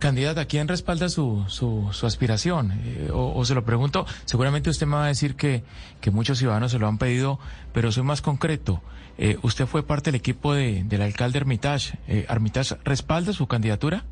Candidata, 0.00 0.46
¿quién 0.46 0.66
respalda 0.66 1.10
su, 1.10 1.44
su, 1.48 1.90
su 1.92 2.06
aspiración? 2.06 2.72
Eh, 2.72 3.10
o, 3.12 3.44
se 3.44 3.54
lo 3.54 3.66
pregunto, 3.66 4.06
seguramente 4.24 4.70
usted 4.70 4.86
me 4.86 4.96
va 4.96 5.04
a 5.04 5.08
decir 5.08 5.34
que, 5.34 5.62
que 6.00 6.10
muchos 6.10 6.38
ciudadanos 6.38 6.72
se 6.72 6.78
lo 6.78 6.88
han 6.88 6.96
pedido, 6.96 7.38
pero 7.74 7.92
soy 7.92 8.02
más 8.02 8.22
concreto. 8.22 8.80
Eh, 9.18 9.36
¿Usted 9.42 9.66
fue 9.66 9.86
parte 9.86 10.10
del 10.10 10.18
equipo 10.18 10.54
de, 10.54 10.84
del 10.84 11.02
alcalde 11.02 11.38
Armitage. 11.38 11.98
Eh, 12.08 12.24
¿Armitage 12.28 12.76
respalda 12.82 13.34
su 13.34 13.46
candidatura? 13.46 14.04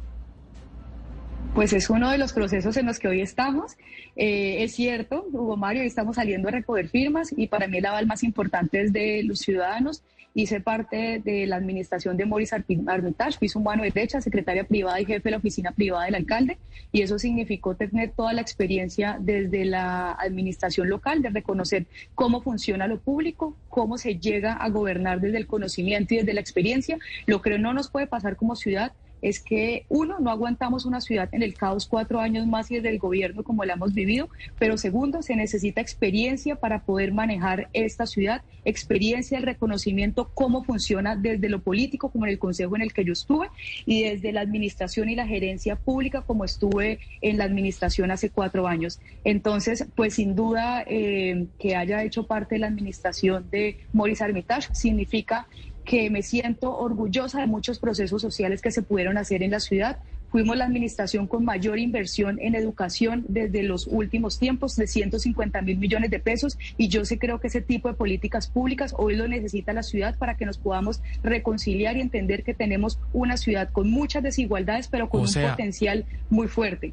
Pues 1.54 1.72
es 1.72 1.88
uno 1.88 2.10
de 2.10 2.18
los 2.18 2.34
procesos 2.34 2.76
en 2.76 2.84
los 2.84 2.98
que 2.98 3.08
hoy 3.08 3.22
estamos. 3.22 3.72
es 4.14 4.74
cierto, 4.74 5.24
Hugo 5.32 5.56
Mario, 5.56 5.80
hoy 5.80 5.88
estamos 5.88 6.16
saliendo 6.16 6.48
a 6.48 6.50
recoger 6.50 6.90
firmas 6.90 7.32
y 7.34 7.46
para 7.46 7.66
mí 7.66 7.78
el 7.78 7.86
aval 7.86 8.06
más 8.06 8.22
importante 8.22 8.82
es 8.82 8.92
de 8.92 9.22
los 9.24 9.38
ciudadanos 9.38 10.02
hice 10.42 10.60
parte 10.60 11.20
de 11.24 11.46
la 11.48 11.56
administración 11.56 12.16
de 12.16 12.24
Maurice 12.24 12.54
Armitage, 12.86 13.38
fui 13.38 13.48
su 13.48 13.58
mano 13.58 13.82
derecha, 13.82 14.20
secretaria 14.20 14.62
privada 14.62 15.00
y 15.00 15.04
jefe 15.04 15.24
de 15.24 15.30
la 15.32 15.38
oficina 15.38 15.72
privada 15.72 16.04
del 16.04 16.14
alcalde, 16.14 16.58
y 16.92 17.02
eso 17.02 17.18
significó 17.18 17.74
tener 17.74 18.12
toda 18.12 18.32
la 18.32 18.40
experiencia 18.40 19.18
desde 19.20 19.64
la 19.64 20.12
administración 20.12 20.88
local, 20.88 21.22
de 21.22 21.30
reconocer 21.30 21.86
cómo 22.14 22.40
funciona 22.40 22.86
lo 22.86 23.00
público, 23.00 23.56
cómo 23.68 23.98
se 23.98 24.16
llega 24.20 24.52
a 24.52 24.68
gobernar 24.68 25.20
desde 25.20 25.38
el 25.38 25.48
conocimiento 25.48 26.14
y 26.14 26.18
desde 26.18 26.34
la 26.34 26.40
experiencia, 26.40 26.98
lo 27.26 27.42
que 27.42 27.58
no 27.58 27.74
nos 27.74 27.90
puede 27.90 28.06
pasar 28.06 28.36
como 28.36 28.54
ciudad 28.54 28.92
es 29.22 29.40
que, 29.40 29.84
uno, 29.88 30.18
no 30.20 30.30
aguantamos 30.30 30.86
una 30.86 31.00
ciudad 31.00 31.28
en 31.32 31.42
el 31.42 31.54
caos 31.54 31.86
cuatro 31.86 32.20
años 32.20 32.46
más 32.46 32.70
y 32.70 32.76
desde 32.76 32.90
el 32.90 32.98
gobierno 32.98 33.42
como 33.42 33.64
la 33.64 33.74
hemos 33.74 33.94
vivido, 33.94 34.28
pero 34.58 34.76
segundo, 34.78 35.22
se 35.22 35.36
necesita 35.36 35.80
experiencia 35.80 36.56
para 36.56 36.84
poder 36.84 37.12
manejar 37.12 37.68
esta 37.72 38.06
ciudad, 38.06 38.42
experiencia, 38.64 39.38
el 39.38 39.44
reconocimiento, 39.44 40.30
cómo 40.34 40.64
funciona 40.64 41.16
desde 41.16 41.48
lo 41.48 41.60
político, 41.60 42.10
como 42.10 42.26
en 42.26 42.32
el 42.32 42.38
consejo 42.38 42.76
en 42.76 42.82
el 42.82 42.92
que 42.92 43.04
yo 43.04 43.12
estuve, 43.12 43.48
y 43.86 44.04
desde 44.04 44.32
la 44.32 44.40
administración 44.40 45.08
y 45.08 45.16
la 45.16 45.26
gerencia 45.26 45.76
pública, 45.76 46.22
como 46.22 46.44
estuve 46.44 47.00
en 47.20 47.38
la 47.38 47.44
administración 47.44 48.10
hace 48.10 48.30
cuatro 48.30 48.66
años. 48.66 49.00
Entonces, 49.24 49.86
pues 49.94 50.14
sin 50.14 50.34
duda 50.34 50.84
eh, 50.86 51.46
que 51.58 51.76
haya 51.76 52.02
hecho 52.04 52.26
parte 52.26 52.56
de 52.56 52.60
la 52.60 52.66
administración 52.68 53.48
de 53.50 53.78
Maurice 53.92 54.24
Armitage 54.24 54.74
significa 54.74 55.46
que 55.88 56.10
me 56.10 56.22
siento 56.22 56.76
orgullosa 56.76 57.40
de 57.40 57.46
muchos 57.46 57.78
procesos 57.78 58.20
sociales 58.20 58.60
que 58.60 58.70
se 58.70 58.82
pudieron 58.82 59.16
hacer 59.16 59.42
en 59.42 59.52
la 59.52 59.58
ciudad. 59.58 59.96
Fuimos 60.30 60.54
la 60.58 60.66
administración 60.66 61.26
con 61.26 61.46
mayor 61.46 61.78
inversión 61.78 62.38
en 62.42 62.54
educación 62.54 63.24
desde 63.26 63.62
los 63.62 63.86
últimos 63.86 64.38
tiempos, 64.38 64.76
de 64.76 64.86
150 64.86 65.62
mil 65.62 65.78
millones 65.78 66.10
de 66.10 66.18
pesos, 66.18 66.58
y 66.76 66.88
yo 66.88 67.06
sí 67.06 67.16
creo 67.16 67.40
que 67.40 67.46
ese 67.46 67.62
tipo 67.62 67.88
de 67.88 67.94
políticas 67.94 68.48
públicas 68.48 68.94
hoy 68.98 69.16
lo 69.16 69.26
necesita 69.28 69.72
la 69.72 69.82
ciudad 69.82 70.18
para 70.18 70.36
que 70.36 70.44
nos 70.44 70.58
podamos 70.58 71.00
reconciliar 71.22 71.96
y 71.96 72.02
entender 72.02 72.44
que 72.44 72.52
tenemos 72.52 72.98
una 73.14 73.38
ciudad 73.38 73.70
con 73.72 73.90
muchas 73.90 74.22
desigualdades, 74.22 74.88
pero 74.88 75.08
con 75.08 75.22
un 75.22 75.32
potencial 75.32 76.04
muy 76.28 76.48
fuerte. 76.48 76.92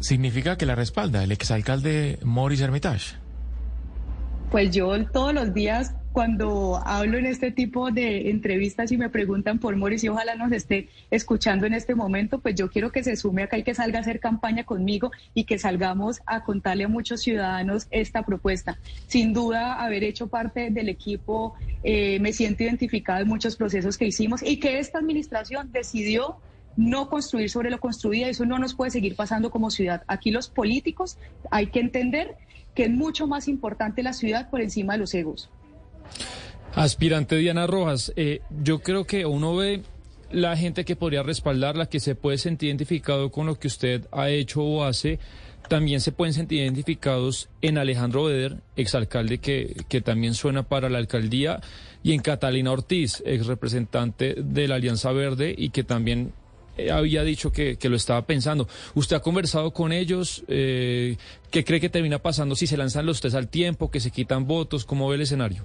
¿Significa 0.00 0.56
que 0.56 0.64
la 0.64 0.74
respalda 0.74 1.22
el 1.22 1.32
exalcalde 1.32 2.18
Maurice 2.22 2.64
Hermitage? 2.64 3.16
Pues 4.50 4.70
yo 4.70 5.04
todos 5.08 5.34
los 5.34 5.52
días 5.52 5.94
cuando 6.14 6.80
hablo 6.86 7.18
en 7.18 7.26
este 7.26 7.50
tipo 7.50 7.90
de 7.90 8.30
entrevistas 8.30 8.92
y 8.92 8.96
me 8.96 9.08
preguntan 9.08 9.58
por 9.58 9.74
Moris 9.74 10.04
y 10.04 10.08
ojalá 10.08 10.36
nos 10.36 10.52
esté 10.52 10.88
escuchando 11.10 11.66
en 11.66 11.74
este 11.74 11.96
momento, 11.96 12.38
pues 12.38 12.54
yo 12.54 12.70
quiero 12.70 12.92
que 12.92 13.02
se 13.02 13.16
sume 13.16 13.42
acá 13.42 13.58
y 13.58 13.64
que 13.64 13.74
salga 13.74 13.98
a 13.98 14.02
hacer 14.02 14.20
campaña 14.20 14.62
conmigo 14.62 15.10
y 15.34 15.42
que 15.42 15.58
salgamos 15.58 16.20
a 16.24 16.44
contarle 16.44 16.84
a 16.84 16.88
muchos 16.88 17.20
ciudadanos 17.20 17.88
esta 17.90 18.22
propuesta. 18.22 18.78
Sin 19.08 19.32
duda, 19.32 19.74
haber 19.82 20.04
hecho 20.04 20.28
parte 20.28 20.70
del 20.70 20.88
equipo, 20.88 21.54
eh, 21.82 22.20
me 22.20 22.32
siento 22.32 22.62
identificada 22.62 23.22
en 23.22 23.26
muchos 23.26 23.56
procesos 23.56 23.98
que 23.98 24.06
hicimos 24.06 24.40
y 24.40 24.60
que 24.60 24.78
esta 24.78 25.00
administración 25.00 25.72
decidió 25.72 26.36
no 26.76 27.08
construir 27.08 27.50
sobre 27.50 27.70
lo 27.70 27.80
construido. 27.80 28.28
Eso 28.28 28.46
no 28.46 28.60
nos 28.60 28.76
puede 28.76 28.92
seguir 28.92 29.16
pasando 29.16 29.50
como 29.50 29.68
ciudad. 29.68 30.04
Aquí 30.06 30.30
los 30.30 30.48
políticos 30.48 31.18
hay 31.50 31.66
que 31.72 31.80
entender 31.80 32.36
que 32.76 32.84
es 32.84 32.90
mucho 32.90 33.26
más 33.26 33.48
importante 33.48 34.04
la 34.04 34.12
ciudad 34.12 34.48
por 34.48 34.60
encima 34.60 34.92
de 34.92 35.00
los 35.00 35.12
egos. 35.12 35.50
Aspirante 36.74 37.36
Diana 37.36 37.66
Rojas, 37.66 38.12
eh, 38.16 38.40
yo 38.62 38.80
creo 38.80 39.04
que 39.04 39.26
uno 39.26 39.54
ve 39.54 39.82
la 40.32 40.56
gente 40.56 40.84
que 40.84 40.96
podría 40.96 41.22
respaldarla, 41.22 41.86
que 41.86 42.00
se 42.00 42.16
puede 42.16 42.38
sentir 42.38 42.68
identificado 42.68 43.30
con 43.30 43.46
lo 43.46 43.58
que 43.58 43.68
usted 43.68 44.06
ha 44.10 44.28
hecho 44.28 44.62
o 44.62 44.84
hace, 44.84 45.20
también 45.68 46.00
se 46.00 46.12
pueden 46.12 46.34
sentir 46.34 46.60
identificados 46.60 47.48
en 47.62 47.78
Alejandro 47.78 48.24
Beder, 48.24 48.56
exalcalde 48.76 49.38
que, 49.38 49.76
que 49.88 50.00
también 50.00 50.34
suena 50.34 50.64
para 50.64 50.88
la 50.88 50.98
alcaldía, 50.98 51.60
y 52.02 52.12
en 52.12 52.20
Catalina 52.20 52.72
Ortiz, 52.72 53.22
ex 53.24 53.46
representante 53.46 54.34
de 54.36 54.68
la 54.68 54.74
Alianza 54.74 55.12
Verde 55.12 55.54
y 55.56 55.70
que 55.70 55.84
también 55.84 56.32
eh, 56.76 56.90
había 56.90 57.22
dicho 57.22 57.52
que, 57.52 57.76
que, 57.76 57.88
lo 57.88 57.96
estaba 57.96 58.26
pensando. 58.26 58.68
¿Usted 58.94 59.16
ha 59.16 59.20
conversado 59.20 59.72
con 59.72 59.92
ellos? 59.92 60.44
Eh, 60.48 61.16
¿Qué 61.50 61.64
cree 61.64 61.80
que 61.80 61.88
termina 61.88 62.18
pasando 62.18 62.56
si 62.56 62.66
se 62.66 62.76
lanzan 62.76 63.06
los 63.06 63.20
test 63.20 63.36
al 63.36 63.48
tiempo, 63.48 63.90
que 63.90 64.00
se 64.00 64.10
quitan 64.10 64.46
votos? 64.46 64.84
¿Cómo 64.84 65.08
ve 65.08 65.14
el 65.14 65.22
escenario? 65.22 65.64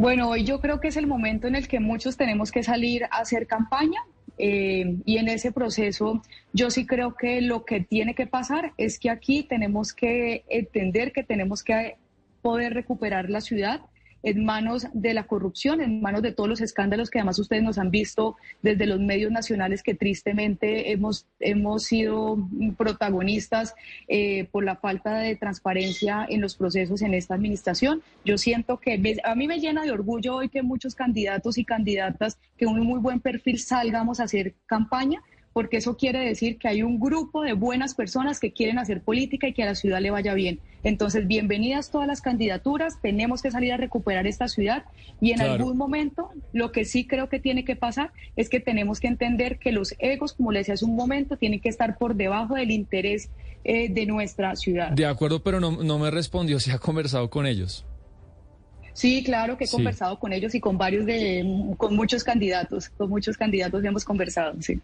Bueno, 0.00 0.30
hoy 0.30 0.44
yo 0.44 0.62
creo 0.62 0.80
que 0.80 0.88
es 0.88 0.96
el 0.96 1.06
momento 1.06 1.46
en 1.46 1.54
el 1.54 1.68
que 1.68 1.78
muchos 1.78 2.16
tenemos 2.16 2.50
que 2.50 2.62
salir 2.62 3.04
a 3.04 3.18
hacer 3.18 3.46
campaña 3.46 4.00
eh, 4.38 4.96
y 5.04 5.18
en 5.18 5.28
ese 5.28 5.52
proceso 5.52 6.22
yo 6.54 6.70
sí 6.70 6.86
creo 6.86 7.16
que 7.16 7.42
lo 7.42 7.66
que 7.66 7.82
tiene 7.82 8.14
que 8.14 8.26
pasar 8.26 8.72
es 8.78 8.98
que 8.98 9.10
aquí 9.10 9.42
tenemos 9.42 9.92
que 9.92 10.42
entender 10.48 11.12
que 11.12 11.22
tenemos 11.22 11.62
que 11.62 11.96
poder 12.40 12.72
recuperar 12.72 13.28
la 13.28 13.42
ciudad 13.42 13.82
en 14.22 14.44
manos 14.44 14.86
de 14.92 15.14
la 15.14 15.24
corrupción, 15.24 15.80
en 15.80 16.00
manos 16.00 16.22
de 16.22 16.32
todos 16.32 16.48
los 16.48 16.60
escándalos 16.60 17.10
que 17.10 17.18
además 17.18 17.38
ustedes 17.38 17.62
nos 17.62 17.78
han 17.78 17.90
visto 17.90 18.36
desde 18.62 18.86
los 18.86 19.00
medios 19.00 19.30
nacionales 19.30 19.82
que 19.82 19.94
tristemente 19.94 20.92
hemos, 20.92 21.26
hemos 21.38 21.84
sido 21.84 22.48
protagonistas 22.76 23.74
eh, 24.08 24.48
por 24.50 24.64
la 24.64 24.76
falta 24.76 25.18
de 25.18 25.36
transparencia 25.36 26.26
en 26.28 26.40
los 26.40 26.56
procesos 26.56 27.02
en 27.02 27.14
esta 27.14 27.34
administración. 27.34 28.02
Yo 28.24 28.38
siento 28.38 28.78
que 28.78 29.00
a 29.24 29.34
mí 29.34 29.46
me 29.46 29.58
llena 29.58 29.84
de 29.84 29.92
orgullo 29.92 30.36
hoy 30.36 30.48
que 30.48 30.62
muchos 30.62 30.94
candidatos 30.94 31.58
y 31.58 31.64
candidatas 31.64 32.38
que 32.56 32.66
un 32.66 32.80
muy 32.80 33.00
buen 33.00 33.20
perfil 33.20 33.58
salgamos 33.58 34.20
a 34.20 34.24
hacer 34.24 34.54
campaña 34.66 35.22
porque 35.60 35.76
eso 35.76 35.98
quiere 35.98 36.20
decir 36.20 36.56
que 36.56 36.68
hay 36.68 36.82
un 36.82 36.98
grupo 36.98 37.42
de 37.42 37.52
buenas 37.52 37.94
personas 37.94 38.40
que 38.40 38.50
quieren 38.50 38.78
hacer 38.78 39.02
política 39.02 39.46
y 39.46 39.52
que 39.52 39.62
a 39.62 39.66
la 39.66 39.74
ciudad 39.74 40.00
le 40.00 40.10
vaya 40.10 40.32
bien. 40.32 40.58
Entonces, 40.84 41.26
bienvenidas 41.26 41.90
todas 41.90 42.08
las 42.08 42.22
candidaturas, 42.22 42.98
tenemos 43.02 43.42
que 43.42 43.50
salir 43.50 43.74
a 43.74 43.76
recuperar 43.76 44.26
esta 44.26 44.48
ciudad 44.48 44.84
y 45.20 45.32
en 45.32 45.42
algún 45.42 45.76
momento 45.76 46.30
lo 46.54 46.72
que 46.72 46.86
sí 46.86 47.06
creo 47.06 47.28
que 47.28 47.40
tiene 47.40 47.66
que 47.66 47.76
pasar 47.76 48.10
es 48.36 48.48
que 48.48 48.58
tenemos 48.58 49.00
que 49.00 49.08
entender 49.08 49.58
que 49.58 49.70
los 49.70 49.94
egos, 49.98 50.32
como 50.32 50.50
le 50.50 50.60
decía 50.60 50.72
hace 50.72 50.86
un 50.86 50.96
momento, 50.96 51.36
tienen 51.36 51.60
que 51.60 51.68
estar 51.68 51.98
por 51.98 52.14
debajo 52.14 52.54
del 52.54 52.70
interés 52.70 53.28
eh, 53.62 53.90
de 53.90 54.06
nuestra 54.06 54.56
ciudad. 54.56 54.92
De 54.92 55.04
acuerdo, 55.04 55.42
pero 55.42 55.60
no, 55.60 55.72
no 55.72 55.98
me 55.98 56.10
respondió 56.10 56.58
si 56.58 56.70
ha 56.70 56.78
conversado 56.78 57.28
con 57.28 57.44
ellos. 57.44 57.84
Sí, 58.94 59.22
claro 59.22 59.58
que 59.58 59.64
he 59.64 59.68
conversado 59.68 60.18
con 60.18 60.32
ellos 60.32 60.54
y 60.54 60.60
con 60.60 60.78
varios 60.78 61.04
de, 61.04 61.74
con 61.76 61.94
muchos 61.94 62.24
candidatos, 62.24 62.88
con 62.88 63.10
muchos 63.10 63.36
candidatos 63.36 63.84
hemos 63.84 64.06
conversado, 64.06 64.54
sí. 64.62 64.80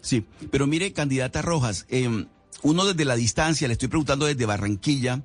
Sí, 0.00 0.24
pero 0.50 0.66
mire, 0.66 0.92
candidata 0.92 1.42
Rojas, 1.42 1.86
em, 1.88 2.26
uno 2.62 2.84
desde 2.84 3.04
la 3.04 3.16
distancia, 3.16 3.68
le 3.68 3.72
estoy 3.72 3.88
preguntando 3.88 4.26
desde 4.26 4.46
Barranquilla, 4.46 5.22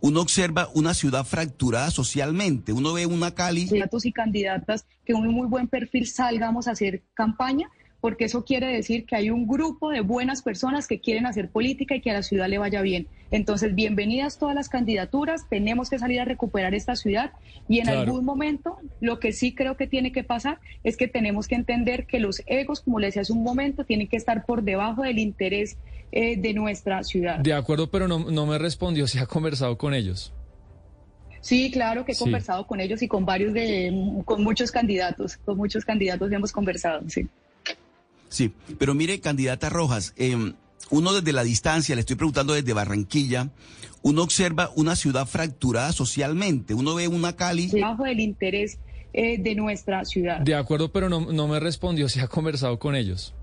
uno 0.00 0.20
observa 0.20 0.68
una 0.74 0.94
ciudad 0.94 1.24
fracturada 1.24 1.90
socialmente, 1.90 2.72
uno 2.72 2.92
ve 2.92 3.06
una 3.06 3.34
Cali... 3.34 3.66
Candidatos 3.66 4.04
y 4.04 4.12
candidatas 4.12 4.86
que 5.04 5.14
un 5.14 5.28
muy 5.28 5.48
buen 5.48 5.68
perfil 5.68 6.06
salgamos 6.06 6.68
a 6.68 6.72
hacer 6.72 7.02
campaña 7.14 7.70
porque 8.00 8.26
eso 8.26 8.44
quiere 8.44 8.68
decir 8.68 9.04
que 9.04 9.16
hay 9.16 9.30
un 9.30 9.46
grupo 9.46 9.90
de 9.90 10.00
buenas 10.00 10.42
personas 10.42 10.86
que 10.86 11.00
quieren 11.00 11.26
hacer 11.26 11.50
política 11.50 11.96
y 11.96 12.00
que 12.00 12.10
a 12.10 12.14
la 12.14 12.22
ciudad 12.22 12.48
le 12.48 12.58
vaya 12.58 12.82
bien. 12.82 13.08
Entonces, 13.30 13.74
bienvenidas 13.74 14.38
todas 14.38 14.54
las 14.54 14.68
candidaturas, 14.68 15.48
tenemos 15.48 15.90
que 15.90 15.98
salir 15.98 16.20
a 16.20 16.24
recuperar 16.24 16.74
esta 16.74 16.94
ciudad 16.94 17.32
y 17.68 17.80
en 17.80 17.88
algún 17.88 18.24
momento 18.24 18.78
lo 19.00 19.18
que 19.18 19.32
sí 19.32 19.54
creo 19.54 19.76
que 19.76 19.86
tiene 19.86 20.12
que 20.12 20.22
pasar 20.22 20.60
es 20.84 20.96
que 20.96 21.08
tenemos 21.08 21.48
que 21.48 21.56
entender 21.56 22.06
que 22.06 22.20
los 22.20 22.42
egos, 22.46 22.80
como 22.80 23.00
le 23.00 23.06
decía 23.06 23.22
hace 23.22 23.32
un 23.32 23.42
momento, 23.42 23.84
tienen 23.84 24.08
que 24.08 24.16
estar 24.16 24.46
por 24.46 24.62
debajo 24.62 25.02
del 25.02 25.18
interés 25.18 25.76
eh, 26.12 26.36
de 26.36 26.54
nuestra 26.54 27.02
ciudad. 27.02 27.40
De 27.40 27.52
acuerdo, 27.52 27.90
pero 27.90 28.06
no, 28.06 28.30
no 28.30 28.46
me 28.46 28.58
respondió 28.58 29.06
si 29.08 29.18
ha 29.18 29.26
conversado 29.26 29.76
con 29.76 29.92
ellos. 29.92 30.32
Sí, 31.40 31.70
claro 31.70 32.04
que 32.04 32.12
he 32.12 32.16
conversado 32.16 32.66
con 32.66 32.80
ellos 32.80 33.02
y 33.02 33.08
con 33.08 33.24
varios 33.24 33.52
de, 33.52 34.22
con 34.24 34.42
muchos 34.42 34.72
candidatos, 34.72 35.36
con 35.36 35.56
muchos 35.56 35.84
candidatos 35.84 36.32
hemos 36.32 36.50
conversado, 36.50 37.08
sí. 37.08 37.28
Sí, 38.28 38.52
pero 38.78 38.94
mire, 38.94 39.20
candidata 39.20 39.68
Rojas, 39.68 40.12
em, 40.16 40.54
uno 40.90 41.12
desde 41.12 41.32
la 41.32 41.42
distancia, 41.42 41.94
le 41.94 42.00
estoy 42.00 42.16
preguntando 42.16 42.54
desde 42.54 42.72
Barranquilla, 42.72 43.50
uno 44.02 44.22
observa 44.22 44.70
una 44.76 44.94
ciudad 44.94 45.26
fracturada 45.26 45.92
socialmente, 45.92 46.74
uno 46.74 46.94
ve 46.94 47.08
una 47.08 47.34
Cali... 47.34 47.68
Bajo 47.80 48.06
el 48.06 48.20
interés 48.20 48.78
eh, 49.12 49.38
de 49.38 49.54
nuestra 49.54 50.04
ciudad. 50.04 50.40
De 50.40 50.54
acuerdo, 50.54 50.92
pero 50.92 51.08
no, 51.08 51.32
no 51.32 51.48
me 51.48 51.58
respondió 51.58 52.08
si 52.08 52.20
ha 52.20 52.28
conversado 52.28 52.78
con 52.78 52.94
ellos. 52.94 53.34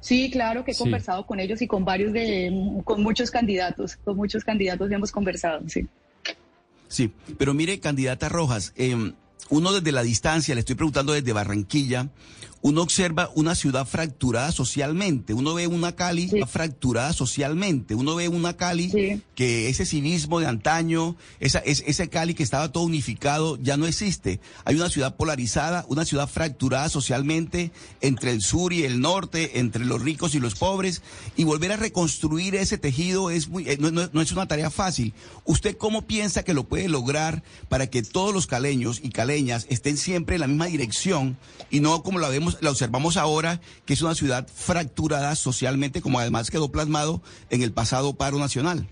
Sí, 0.00 0.30
claro 0.30 0.64
que 0.64 0.72
he 0.72 0.76
conversado 0.76 1.24
con 1.24 1.40
ellos 1.40 1.62
y 1.62 1.66
con 1.66 1.86
varios 1.86 2.12
de, 2.12 2.52
con 2.84 3.02
muchos 3.02 3.30
candidatos, 3.30 3.96
con 3.96 4.16
muchos 4.16 4.44
candidatos 4.44 4.90
hemos 4.90 5.10
conversado, 5.10 5.62
sí. 5.66 5.86
Sí, 6.88 7.10
pero 7.38 7.54
mire, 7.54 7.80
candidata 7.80 8.28
Rojas, 8.28 8.74
eh, 8.76 9.12
uno 9.48 9.72
desde 9.72 9.92
la 9.92 10.02
distancia, 10.02 10.54
le 10.54 10.60
estoy 10.60 10.74
preguntando 10.74 11.14
desde 11.14 11.32
Barranquilla, 11.32 12.10
uno 12.64 12.80
observa 12.80 13.30
una 13.34 13.54
ciudad 13.54 13.86
fracturada 13.86 14.50
socialmente, 14.50 15.34
uno 15.34 15.52
ve 15.52 15.66
una 15.66 15.94
Cali 15.94 16.30
fracturada 16.48 17.12
socialmente, 17.12 17.94
uno 17.94 18.14
ve 18.14 18.28
una 18.28 18.56
Cali 18.56 19.20
que 19.34 19.68
ese 19.68 19.84
civismo 19.84 20.40
de 20.40 20.46
antaño, 20.46 21.14
esa, 21.40 21.58
ese 21.58 22.08
Cali 22.08 22.32
que 22.32 22.42
estaba 22.42 22.72
todo 22.72 22.84
unificado 22.84 23.58
ya 23.60 23.76
no 23.76 23.86
existe. 23.86 24.40
Hay 24.64 24.76
una 24.76 24.88
ciudad 24.88 25.14
polarizada, 25.16 25.84
una 25.90 26.06
ciudad 26.06 26.26
fracturada 26.26 26.88
socialmente 26.88 27.70
entre 28.00 28.30
el 28.30 28.40
sur 28.40 28.72
y 28.72 28.84
el 28.84 28.98
norte, 28.98 29.58
entre 29.58 29.84
los 29.84 30.00
ricos 30.00 30.34
y 30.34 30.40
los 30.40 30.54
pobres, 30.54 31.02
y 31.36 31.44
volver 31.44 31.72
a 31.72 31.76
reconstruir 31.76 32.54
ese 32.54 32.78
tejido 32.78 33.28
es 33.28 33.48
muy, 33.48 33.68
eh, 33.68 33.76
no, 33.78 33.90
no 33.90 34.20
es 34.22 34.32
una 34.32 34.48
tarea 34.48 34.70
fácil. 34.70 35.12
¿Usted 35.44 35.76
cómo 35.76 36.06
piensa 36.06 36.44
que 36.44 36.54
lo 36.54 36.64
puede 36.64 36.88
lograr 36.88 37.42
para 37.68 37.88
que 37.88 38.02
todos 38.02 38.32
los 38.32 38.46
caleños 38.46 39.00
y 39.02 39.10
caleñas 39.10 39.66
estén 39.68 39.98
siempre 39.98 40.36
en 40.36 40.40
la 40.40 40.46
misma 40.46 40.64
dirección 40.64 41.36
y 41.68 41.80
no 41.80 42.02
como 42.02 42.18
la 42.18 42.30
vemos 42.30 42.53
la 42.60 42.70
observamos 42.70 43.16
ahora, 43.16 43.60
que 43.84 43.94
es 43.94 44.02
una 44.02 44.14
ciudad 44.14 44.46
fracturada 44.48 45.34
socialmente, 45.34 46.00
como 46.00 46.18
además 46.18 46.50
quedó 46.50 46.70
plasmado 46.70 47.22
en 47.50 47.62
el 47.62 47.72
pasado 47.72 48.14
paro 48.14 48.38
nacional. 48.38 48.88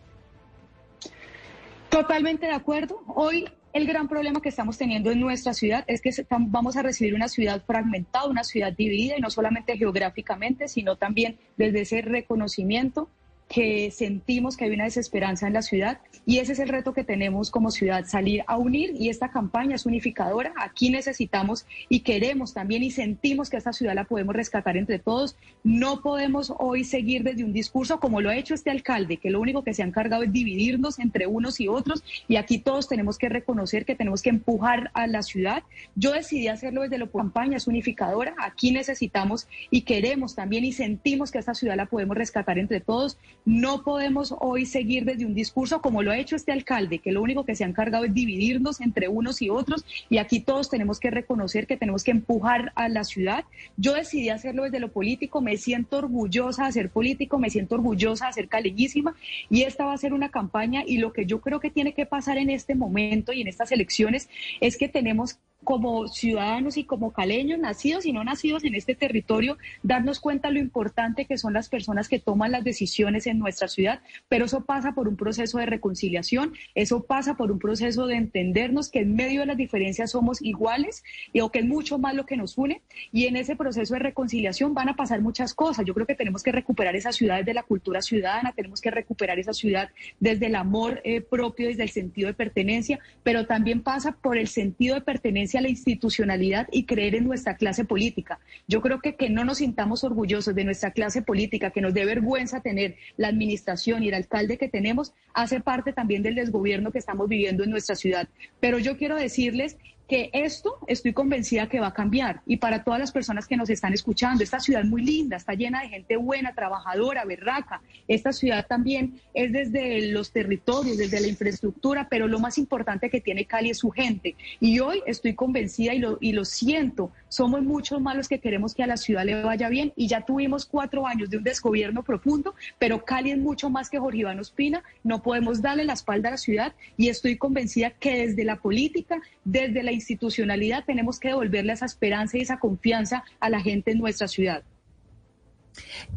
Totalmente 1.88 2.46
de 2.46 2.52
acuerdo. 2.52 3.02
Hoy 3.06 3.44
el 3.72 3.86
gran 3.86 4.08
problema 4.08 4.40
que 4.42 4.48
estamos 4.48 4.76
teniendo 4.76 5.10
en 5.10 5.20
nuestra 5.20 5.54
ciudad 5.54 5.84
es 5.86 6.02
que 6.02 6.10
vamos 6.30 6.76
a 6.76 6.82
recibir 6.82 7.14
una 7.14 7.28
ciudad 7.28 7.62
fragmentada, 7.66 8.26
una 8.26 8.44
ciudad 8.44 8.72
dividida, 8.72 9.16
y 9.16 9.20
no 9.20 9.30
solamente 9.30 9.76
geográficamente, 9.76 10.68
sino 10.68 10.96
también 10.96 11.38
desde 11.56 11.82
ese 11.82 12.02
reconocimiento 12.02 13.08
que 13.52 13.90
sentimos 13.90 14.56
que 14.56 14.64
hay 14.64 14.70
una 14.70 14.84
desesperanza 14.84 15.46
en 15.46 15.52
la 15.52 15.60
ciudad 15.60 16.00
y 16.24 16.38
ese 16.38 16.52
es 16.52 16.58
el 16.58 16.68
reto 16.68 16.94
que 16.94 17.04
tenemos 17.04 17.50
como 17.50 17.70
ciudad, 17.70 18.06
salir 18.06 18.44
a 18.46 18.56
unir 18.56 18.94
y 18.98 19.10
esta 19.10 19.30
campaña 19.30 19.74
es 19.74 19.84
unificadora. 19.84 20.54
Aquí 20.56 20.88
necesitamos 20.88 21.66
y 21.90 22.00
queremos 22.00 22.54
también 22.54 22.82
y 22.82 22.90
sentimos 22.90 23.50
que 23.50 23.58
esta 23.58 23.74
ciudad 23.74 23.94
la 23.94 24.04
podemos 24.04 24.34
rescatar 24.34 24.78
entre 24.78 24.98
todos. 24.98 25.36
No 25.64 26.00
podemos 26.00 26.52
hoy 26.58 26.84
seguir 26.84 27.24
desde 27.24 27.44
un 27.44 27.52
discurso 27.52 28.00
como 28.00 28.22
lo 28.22 28.30
ha 28.30 28.36
hecho 28.36 28.54
este 28.54 28.70
alcalde, 28.70 29.18
que 29.18 29.30
lo 29.30 29.40
único 29.40 29.62
que 29.62 29.74
se 29.74 29.82
ha 29.82 29.86
encargado 29.86 30.22
es 30.22 30.32
dividirnos 30.32 30.98
entre 30.98 31.26
unos 31.26 31.60
y 31.60 31.68
otros 31.68 32.02
y 32.28 32.36
aquí 32.36 32.58
todos 32.58 32.88
tenemos 32.88 33.18
que 33.18 33.28
reconocer 33.28 33.84
que 33.84 33.94
tenemos 33.94 34.22
que 34.22 34.30
empujar 34.30 34.90
a 34.94 35.06
la 35.06 35.22
ciudad. 35.22 35.62
Yo 35.94 36.12
decidí 36.12 36.48
hacerlo 36.48 36.82
desde 36.82 36.96
la 36.96 37.06
campaña, 37.06 37.58
es 37.58 37.66
unificadora. 37.66 38.34
Aquí 38.38 38.70
necesitamos 38.70 39.46
y 39.70 39.82
queremos 39.82 40.34
también 40.34 40.64
y 40.64 40.72
sentimos 40.72 41.30
que 41.30 41.38
esta 41.38 41.52
ciudad 41.52 41.76
la 41.76 41.86
podemos 41.86 42.16
rescatar 42.16 42.58
entre 42.58 42.80
todos. 42.80 43.18
No 43.44 43.82
podemos 43.82 44.34
hoy 44.38 44.66
seguir 44.66 45.04
desde 45.04 45.26
un 45.26 45.34
discurso 45.34 45.82
como 45.82 46.02
lo 46.02 46.12
ha 46.12 46.18
hecho 46.18 46.36
este 46.36 46.52
alcalde, 46.52 47.00
que 47.00 47.10
lo 47.10 47.20
único 47.20 47.44
que 47.44 47.56
se 47.56 47.64
ha 47.64 47.66
encargado 47.66 48.04
es 48.04 48.14
dividirnos 48.14 48.80
entre 48.80 49.08
unos 49.08 49.42
y 49.42 49.50
otros, 49.50 49.84
y 50.08 50.18
aquí 50.18 50.38
todos 50.40 50.70
tenemos 50.70 51.00
que 51.00 51.10
reconocer 51.10 51.66
que 51.66 51.76
tenemos 51.76 52.04
que 52.04 52.12
empujar 52.12 52.72
a 52.76 52.88
la 52.88 53.02
ciudad. 53.02 53.44
Yo 53.76 53.94
decidí 53.94 54.28
hacerlo 54.28 54.62
desde 54.62 54.78
lo 54.78 54.92
político, 54.92 55.40
me 55.40 55.56
siento 55.56 55.98
orgullosa 55.98 56.66
de 56.66 56.72
ser 56.72 56.90
político, 56.90 57.38
me 57.38 57.50
siento 57.50 57.74
orgullosa 57.74 58.28
de 58.28 58.32
ser 58.34 58.48
caleñísima, 58.48 59.16
y 59.50 59.62
esta 59.62 59.86
va 59.86 59.92
a 59.92 59.98
ser 59.98 60.12
una 60.12 60.30
campaña, 60.30 60.84
y 60.86 60.98
lo 60.98 61.12
que 61.12 61.26
yo 61.26 61.40
creo 61.40 61.58
que 61.58 61.70
tiene 61.70 61.94
que 61.94 62.06
pasar 62.06 62.38
en 62.38 62.48
este 62.48 62.76
momento 62.76 63.32
y 63.32 63.40
en 63.40 63.48
estas 63.48 63.72
elecciones 63.72 64.28
es 64.60 64.76
que 64.76 64.88
tenemos 64.88 65.38
como 65.64 66.08
ciudadanos 66.08 66.76
y 66.76 66.84
como 66.84 67.12
caleños, 67.12 67.58
nacidos 67.58 68.06
y 68.06 68.12
no 68.12 68.24
nacidos 68.24 68.64
en 68.64 68.74
este 68.74 68.94
territorio, 68.94 69.58
darnos 69.82 70.20
cuenta 70.20 70.50
lo 70.50 70.58
importante 70.58 71.26
que 71.26 71.38
son 71.38 71.52
las 71.52 71.68
personas 71.68 72.08
que 72.08 72.18
toman 72.18 72.52
las 72.52 72.64
decisiones 72.64 73.26
en 73.26 73.38
nuestra 73.38 73.68
ciudad, 73.68 74.00
pero 74.28 74.46
eso 74.46 74.64
pasa 74.64 74.92
por 74.92 75.08
un 75.08 75.16
proceso 75.16 75.58
de 75.58 75.66
reconciliación, 75.66 76.52
eso 76.74 77.02
pasa 77.04 77.36
por 77.36 77.52
un 77.52 77.58
proceso 77.58 78.06
de 78.06 78.16
entendernos 78.16 78.88
que 78.88 79.00
en 79.00 79.14
medio 79.14 79.40
de 79.40 79.46
las 79.46 79.56
diferencias 79.56 80.12
somos 80.12 80.42
iguales 80.42 81.04
y 81.32 81.40
o 81.40 81.50
que 81.50 81.60
es 81.60 81.64
mucho 81.64 81.98
más 81.98 82.14
lo 82.14 82.26
que 82.26 82.36
nos 82.36 82.58
une 82.58 82.82
y 83.12 83.26
en 83.26 83.36
ese 83.36 83.56
proceso 83.56 83.94
de 83.94 84.00
reconciliación 84.00 84.74
van 84.74 84.88
a 84.88 84.96
pasar 84.96 85.20
muchas 85.20 85.54
cosas. 85.54 85.84
Yo 85.84 85.94
creo 85.94 86.06
que 86.06 86.14
tenemos 86.14 86.42
que 86.42 86.52
recuperar 86.52 86.96
esa 86.96 87.12
ciudad 87.12 87.38
desde 87.38 87.54
la 87.54 87.62
cultura 87.62 88.02
ciudadana, 88.02 88.52
tenemos 88.52 88.80
que 88.80 88.90
recuperar 88.90 89.38
esa 89.38 89.52
ciudad 89.52 89.90
desde 90.20 90.46
el 90.46 90.56
amor 90.56 91.00
eh, 91.04 91.20
propio, 91.20 91.68
desde 91.68 91.82
el 91.84 91.90
sentido 91.90 92.28
de 92.28 92.34
pertenencia, 92.34 92.98
pero 93.22 93.46
también 93.46 93.82
pasa 93.82 94.12
por 94.12 94.36
el 94.36 94.48
sentido 94.48 94.94
de 94.94 95.00
pertenencia 95.00 95.51
a 95.58 95.62
la 95.62 95.68
institucionalidad 95.68 96.68
y 96.72 96.84
creer 96.84 97.14
en 97.14 97.24
nuestra 97.24 97.56
clase 97.56 97.84
política. 97.84 98.38
Yo 98.66 98.80
creo 98.80 99.00
que 99.00 99.16
que 99.16 99.30
no 99.30 99.44
nos 99.44 99.58
sintamos 99.58 100.04
orgullosos 100.04 100.54
de 100.54 100.64
nuestra 100.64 100.90
clase 100.90 101.22
política, 101.22 101.70
que 101.70 101.80
nos 101.80 101.94
dé 101.94 102.04
vergüenza 102.04 102.60
tener 102.60 102.96
la 103.16 103.28
administración 103.28 104.02
y 104.02 104.08
el 104.08 104.14
alcalde 104.14 104.58
que 104.58 104.68
tenemos, 104.68 105.12
hace 105.34 105.60
parte 105.60 105.92
también 105.92 106.22
del 106.22 106.34
desgobierno 106.34 106.90
que 106.90 106.98
estamos 106.98 107.28
viviendo 107.28 107.64
en 107.64 107.70
nuestra 107.70 107.94
ciudad. 107.94 108.28
Pero 108.60 108.78
yo 108.78 108.96
quiero 108.96 109.16
decirles 109.16 109.76
que 110.12 110.28
esto 110.34 110.76
estoy 110.88 111.14
convencida 111.14 111.70
que 111.70 111.80
va 111.80 111.86
a 111.86 111.94
cambiar. 111.94 112.42
Y 112.44 112.58
para 112.58 112.84
todas 112.84 113.00
las 113.00 113.12
personas 113.12 113.46
que 113.46 113.56
nos 113.56 113.70
están 113.70 113.94
escuchando, 113.94 114.44
esta 114.44 114.60
ciudad 114.60 114.84
muy 114.84 115.02
linda, 115.02 115.38
está 115.38 115.54
llena 115.54 115.80
de 115.80 115.88
gente 115.88 116.18
buena, 116.18 116.54
trabajadora, 116.54 117.24
berraca. 117.24 117.80
Esta 118.06 118.30
ciudad 118.34 118.66
también 118.66 119.18
es 119.32 119.52
desde 119.52 120.12
los 120.12 120.30
territorios, 120.30 120.98
desde 120.98 121.18
la 121.18 121.28
infraestructura, 121.28 122.08
pero 122.10 122.28
lo 122.28 122.40
más 122.40 122.58
importante 122.58 123.08
que 123.08 123.22
tiene 123.22 123.46
Cali 123.46 123.70
es 123.70 123.78
su 123.78 123.88
gente. 123.88 124.34
Y 124.60 124.80
hoy 124.80 125.02
estoy 125.06 125.34
convencida 125.34 125.94
y 125.94 126.00
lo, 126.00 126.18
y 126.20 126.32
lo 126.32 126.44
siento, 126.44 127.10
somos 127.30 127.62
muchos 127.62 127.98
más 128.02 128.14
los 128.14 128.28
que 128.28 128.38
queremos 128.38 128.74
que 128.74 128.82
a 128.82 128.86
la 128.86 128.98
ciudad 128.98 129.24
le 129.24 129.42
vaya 129.42 129.70
bien 129.70 129.94
y 129.96 130.08
ya 130.08 130.26
tuvimos 130.26 130.66
cuatro 130.66 131.06
años 131.06 131.30
de 131.30 131.38
un 131.38 131.42
desgobierno 131.42 132.02
profundo, 132.02 132.54
pero 132.78 133.02
Cali 133.06 133.30
es 133.30 133.38
mucho 133.38 133.70
más 133.70 133.88
que 133.88 133.98
Jorge 133.98 134.18
Iván 134.18 134.40
Ospina, 134.40 134.82
no 135.04 135.22
podemos 135.22 135.62
darle 135.62 135.84
la 135.84 135.94
espalda 135.94 136.28
a 136.28 136.32
la 136.32 136.36
ciudad 136.36 136.74
y 136.98 137.08
estoy 137.08 137.38
convencida 137.38 137.88
que 137.88 138.26
desde 138.26 138.44
la 138.44 138.56
política, 138.56 139.18
desde 139.42 139.82
la 139.82 139.92
institucionalidad 140.02 140.84
tenemos 140.84 141.18
que 141.18 141.28
devolverle 141.28 141.72
esa 141.72 141.86
esperanza 141.86 142.36
y 142.36 142.42
esa 142.42 142.58
confianza 142.58 143.24
a 143.40 143.48
la 143.48 143.60
gente 143.60 143.92
en 143.92 143.98
nuestra 143.98 144.28
ciudad. 144.28 144.62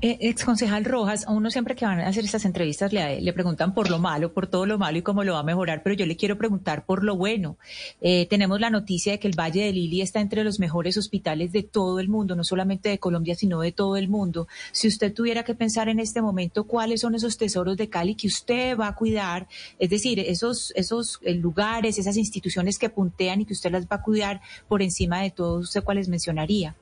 Eh, 0.01 0.17
ex 0.21 0.43
concejal 0.43 0.83
Rojas, 0.83 1.25
a 1.27 1.31
uno 1.31 1.49
siempre 1.49 1.75
que 1.75 1.85
van 1.85 1.99
a 1.99 2.07
hacer 2.07 2.25
estas 2.25 2.43
entrevistas 2.45 2.91
le, 2.91 3.21
le, 3.21 3.33
preguntan 3.33 3.73
por 3.73 3.89
lo 3.89 3.99
malo, 3.99 4.33
por 4.33 4.47
todo 4.47 4.65
lo 4.65 4.77
malo 4.77 4.97
y 4.97 5.01
cómo 5.01 5.23
lo 5.23 5.33
va 5.33 5.39
a 5.39 5.43
mejorar, 5.43 5.81
pero 5.83 5.95
yo 5.95 6.05
le 6.05 6.17
quiero 6.17 6.37
preguntar 6.37 6.85
por 6.85 7.03
lo 7.03 7.15
bueno. 7.15 7.57
Eh, 8.01 8.27
tenemos 8.29 8.59
la 8.59 8.69
noticia 8.69 9.13
de 9.13 9.19
que 9.19 9.27
el 9.27 9.39
Valle 9.39 9.63
de 9.63 9.71
Lili 9.71 10.01
está 10.01 10.19
entre 10.19 10.43
los 10.43 10.59
mejores 10.59 10.97
hospitales 10.97 11.51
de 11.53 11.63
todo 11.63 11.99
el 11.99 12.09
mundo, 12.09 12.35
no 12.35 12.43
solamente 12.43 12.89
de 12.89 12.99
Colombia, 12.99 13.35
sino 13.35 13.61
de 13.61 13.71
todo 13.71 13.95
el 13.95 14.09
mundo. 14.09 14.47
Si 14.71 14.87
usted 14.87 15.13
tuviera 15.13 15.43
que 15.43 15.55
pensar 15.55 15.87
en 15.87 15.99
este 15.99 16.21
momento 16.21 16.65
cuáles 16.65 17.01
son 17.01 17.15
esos 17.15 17.37
tesoros 17.37 17.77
de 17.77 17.89
Cali 17.89 18.15
que 18.15 18.27
usted 18.27 18.77
va 18.77 18.87
a 18.87 18.95
cuidar, 18.95 19.47
es 19.79 19.89
decir, 19.89 20.19
esos, 20.19 20.73
esos 20.75 21.19
eh, 21.23 21.33
lugares, 21.33 21.97
esas 21.97 22.17
instituciones 22.17 22.77
que 22.77 22.89
puntean 22.89 23.41
y 23.41 23.45
que 23.45 23.53
usted 23.53 23.71
las 23.71 23.85
va 23.85 23.97
a 23.97 24.01
cuidar 24.01 24.41
por 24.67 24.81
encima 24.81 25.21
de 25.21 25.31
todos, 25.31 25.65
¿usted 25.65 25.83
cuáles 25.83 26.09
mencionaría? 26.09 26.75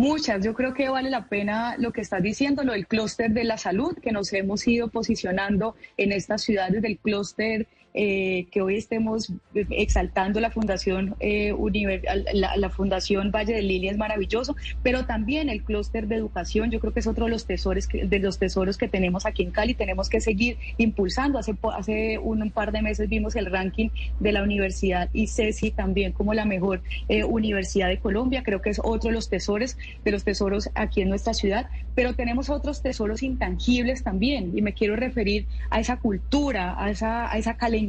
Muchas, 0.00 0.42
yo 0.42 0.54
creo 0.54 0.72
que 0.72 0.88
vale 0.88 1.10
la 1.10 1.26
pena 1.26 1.76
lo 1.76 1.92
que 1.92 2.00
estás 2.00 2.22
diciendo, 2.22 2.64
lo 2.64 2.72
del 2.72 2.86
clúster 2.86 3.32
de 3.32 3.44
la 3.44 3.58
salud, 3.58 3.98
que 3.98 4.12
nos 4.12 4.32
hemos 4.32 4.66
ido 4.66 4.88
posicionando 4.88 5.76
en 5.98 6.10
estas 6.12 6.40
ciudades 6.40 6.80
del 6.80 6.96
clúster 6.96 7.66
eh, 7.92 8.46
que 8.52 8.62
hoy 8.62 8.76
estemos 8.76 9.32
exaltando 9.54 10.38
la 10.38 10.52
Fundación 10.52 11.16
eh, 11.18 11.52
la, 12.32 12.70
Fundación 12.70 13.32
Valle 13.32 13.52
de 13.52 13.62
Lilia 13.62 13.90
es 13.90 13.98
maravilloso, 13.98 14.54
pero 14.84 15.06
también 15.06 15.48
el 15.48 15.64
clúster 15.64 16.06
de 16.06 16.14
educación, 16.14 16.70
yo 16.70 16.78
creo 16.78 16.92
que 16.92 17.00
es 17.00 17.08
otro 17.08 17.24
de 17.24 17.32
los 17.32 17.46
tesoros 17.46 17.88
que, 17.88 18.06
de 18.06 18.18
los 18.20 18.38
tesoros 18.38 18.78
que 18.78 18.86
tenemos 18.86 19.26
aquí 19.26 19.42
en 19.42 19.50
Cali, 19.50 19.74
tenemos 19.74 20.08
que 20.08 20.20
seguir 20.20 20.56
impulsando. 20.78 21.38
Hace 21.38 21.56
hace 21.74 22.18
un, 22.18 22.50
par 22.52 22.70
de 22.70 22.80
meses 22.80 23.08
vimos 23.08 23.34
el 23.34 23.46
ranking 23.46 23.88
de 24.20 24.32
la 24.32 24.44
Universidad 24.44 25.08
ICESI 25.12 25.72
también 25.72 26.12
como 26.12 26.32
la 26.32 26.44
mejor 26.44 26.82
eh, 27.08 27.24
universidad 27.24 27.88
de 27.88 27.98
Colombia, 27.98 28.44
creo 28.44 28.62
que 28.62 28.70
es 28.70 28.80
otro 28.82 29.10
de 29.10 29.14
los 29.14 29.28
tesoros 29.28 29.76
de 30.04 30.10
los 30.12 30.22
tesoros 30.22 30.70
aquí 30.74 31.02
en 31.02 31.08
nuestra 31.08 31.34
ciudad, 31.34 31.68
pero 31.96 32.14
tenemos 32.14 32.50
otros 32.50 32.82
tesoros 32.82 33.24
intangibles 33.24 34.04
también. 34.04 34.56
Y 34.56 34.62
me 34.62 34.74
quiero 34.74 34.94
referir 34.94 35.46
a 35.70 35.80
esa 35.80 35.96
cultura, 35.96 36.82
a 36.82 36.90
esa 36.90 37.30
a 37.30 37.36
esa 37.36 37.56
calidad 37.56 37.79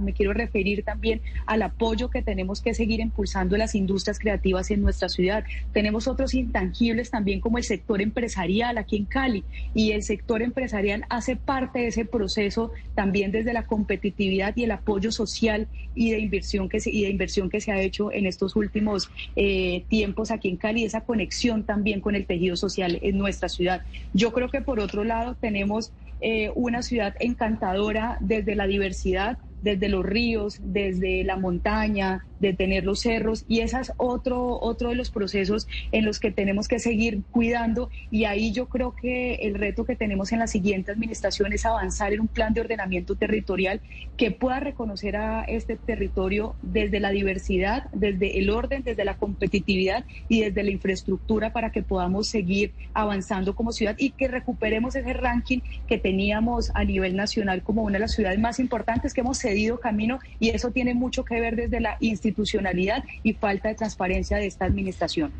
me 0.00 0.12
quiero 0.12 0.32
referir 0.32 0.82
también 0.82 1.20
al 1.46 1.62
apoyo 1.62 2.10
que 2.10 2.22
tenemos 2.22 2.60
que 2.60 2.74
seguir 2.74 3.00
impulsando 3.00 3.56
las 3.56 3.74
industrias 3.74 4.18
creativas 4.18 4.70
en 4.70 4.82
nuestra 4.82 5.08
ciudad. 5.08 5.44
Tenemos 5.72 6.08
otros 6.08 6.34
intangibles 6.34 7.10
también 7.10 7.40
como 7.40 7.58
el 7.58 7.64
sector 7.64 8.00
empresarial 8.00 8.78
aquí 8.78 8.96
en 8.96 9.04
Cali 9.04 9.44
y 9.74 9.92
el 9.92 10.02
sector 10.02 10.42
empresarial 10.42 11.04
hace 11.08 11.36
parte 11.36 11.80
de 11.80 11.88
ese 11.88 12.04
proceso 12.04 12.72
también 12.94 13.32
desde 13.32 13.52
la 13.52 13.66
competitividad 13.66 14.56
y 14.56 14.64
el 14.64 14.70
apoyo 14.70 15.12
social 15.12 15.68
y 15.94 16.10
de 16.10 16.18
inversión 16.18 16.68
que 16.68 16.80
se, 16.80 16.90
y 16.90 17.02
de 17.02 17.10
inversión 17.10 17.50
que 17.50 17.60
se 17.60 17.72
ha 17.72 17.80
hecho 17.80 18.12
en 18.12 18.26
estos 18.26 18.56
últimos 18.56 19.10
eh, 19.36 19.84
tiempos 19.88 20.30
aquí 20.30 20.48
en 20.48 20.56
Cali, 20.56 20.84
esa 20.84 21.02
conexión 21.02 21.18
conexión 21.18 21.64
también 21.64 22.00
con 22.00 22.14
el 22.14 22.26
tejido 22.26 22.56
social 22.56 23.00
en 23.02 23.18
nuestra 23.18 23.48
ciudad. 23.48 23.82
Yo 24.14 24.32
creo 24.32 24.48
que 24.50 24.60
por 24.60 24.78
otro 24.78 25.02
lado 25.02 25.34
tenemos 25.34 25.90
eh, 26.20 26.50
una 26.54 26.82
ciudad 26.82 27.14
encantadora 27.20 28.16
desde 28.20 28.54
la 28.54 28.66
diversidad, 28.66 29.38
desde 29.60 29.88
los 29.88 30.04
ríos, 30.04 30.56
desde 30.60 31.24
la 31.24 31.36
montaña, 31.36 32.27
de 32.40 32.52
tener 32.52 32.84
los 32.84 33.00
cerros 33.00 33.44
y 33.48 33.60
ese 33.60 33.80
es 33.80 33.92
otro, 33.96 34.60
otro 34.60 34.90
de 34.90 34.94
los 34.94 35.10
procesos 35.10 35.66
en 35.92 36.04
los 36.04 36.20
que 36.20 36.30
tenemos 36.30 36.68
que 36.68 36.78
seguir 36.78 37.22
cuidando 37.30 37.90
y 38.10 38.24
ahí 38.24 38.52
yo 38.52 38.66
creo 38.66 38.94
que 38.94 39.34
el 39.36 39.54
reto 39.54 39.84
que 39.84 39.96
tenemos 39.96 40.32
en 40.32 40.38
la 40.38 40.46
siguiente 40.46 40.92
administración 40.92 41.52
es 41.52 41.64
avanzar 41.66 42.12
en 42.12 42.20
un 42.20 42.28
plan 42.28 42.54
de 42.54 42.60
ordenamiento 42.60 43.16
territorial 43.16 43.80
que 44.16 44.30
pueda 44.30 44.60
reconocer 44.60 45.16
a 45.16 45.44
este 45.44 45.76
territorio 45.76 46.54
desde 46.62 47.00
la 47.00 47.10
diversidad, 47.10 47.90
desde 47.92 48.38
el 48.38 48.50
orden, 48.50 48.82
desde 48.82 49.04
la 49.04 49.16
competitividad 49.16 50.04
y 50.28 50.42
desde 50.42 50.62
la 50.62 50.70
infraestructura 50.70 51.52
para 51.52 51.70
que 51.70 51.82
podamos 51.82 52.28
seguir 52.28 52.72
avanzando 52.94 53.54
como 53.54 53.72
ciudad 53.72 53.96
y 53.98 54.10
que 54.10 54.28
recuperemos 54.28 54.94
ese 54.96 55.12
ranking 55.12 55.60
que 55.86 55.98
teníamos 55.98 56.70
a 56.74 56.84
nivel 56.84 57.16
nacional 57.16 57.62
como 57.62 57.82
una 57.82 57.94
de 57.94 58.00
las 58.00 58.12
ciudades 58.12 58.38
más 58.38 58.58
importantes 58.58 59.14
que 59.14 59.20
hemos 59.20 59.38
cedido 59.38 59.80
camino 59.80 60.18
y 60.38 60.50
eso 60.50 60.70
tiene 60.70 60.94
mucho 60.94 61.24
que 61.24 61.40
ver 61.40 61.56
desde 61.56 61.80
la 61.80 61.96
institución 62.00 62.27
institucionalidad 62.28 63.04
y 63.22 63.34
falta 63.34 63.68
de 63.68 63.74
transparencia 63.74 64.36
de 64.36 64.46
esta 64.46 64.64
administración. 64.64 65.32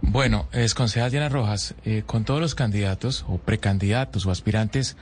Bueno, 0.00 0.48
es 0.52 0.74
concejal 0.74 1.10
Diana 1.10 1.28
Rojas, 1.28 1.74
eh, 1.84 2.02
con 2.06 2.24
todos 2.24 2.40
los 2.40 2.54
candidatos 2.54 3.24
o 3.28 3.38
precandidatos 3.38 4.26
o 4.26 4.30
aspirantes 4.30 4.96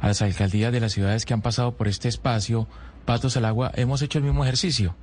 a 0.00 0.08
las 0.08 0.22
alcaldías 0.22 0.72
de 0.72 0.80
las 0.80 0.92
ciudades 0.92 1.24
que 1.24 1.34
han 1.34 1.42
pasado 1.42 1.76
por 1.76 1.88
este 1.88 2.08
espacio, 2.08 2.66
Patos 3.04 3.36
al 3.36 3.44
Agua, 3.44 3.72
hemos 3.74 4.02
hecho 4.02 4.18
el 4.18 4.24
mismo 4.24 4.44
ejercicio 4.44 4.96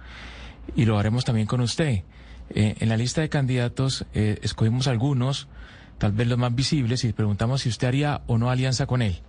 y 0.76 0.86
lo 0.86 1.00
haremos 1.00 1.26
también 1.26 1.48
con 1.48 1.62
usted. 1.62 2.04
Eh, 2.50 2.76
en 2.80 2.90
la 2.90 2.98
lista 2.98 3.22
de 3.22 3.30
candidatos 3.30 4.06
eh, 4.14 4.40
escogimos 4.42 4.88
algunos, 4.88 5.48
tal 5.98 6.12
vez 6.12 6.28
los 6.28 6.38
más 6.38 6.54
visibles, 6.54 7.04
y 7.04 7.14
preguntamos 7.14 7.62
si 7.62 7.70
usted 7.70 7.88
haría 7.88 8.22
o 8.28 8.38
no 8.38 8.50
alianza 8.50 8.86
con 8.86 9.02
él. 9.02 9.22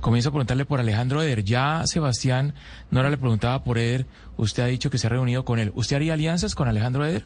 Comienzo 0.00 0.30
a 0.30 0.32
preguntarle 0.32 0.64
por 0.64 0.80
Alejandro 0.80 1.22
Eder. 1.22 1.44
Ya 1.44 1.86
Sebastián 1.86 2.54
Nora 2.90 3.10
le 3.10 3.18
preguntaba 3.18 3.62
por 3.64 3.78
Eder. 3.78 4.06
Usted 4.36 4.62
ha 4.62 4.66
dicho 4.66 4.90
que 4.90 4.98
se 4.98 5.06
ha 5.06 5.10
reunido 5.10 5.44
con 5.44 5.58
él. 5.58 5.72
¿Usted 5.74 5.96
haría 5.96 6.14
alianzas 6.14 6.54
con 6.54 6.68
Alejandro 6.68 7.04
Eder? 7.04 7.24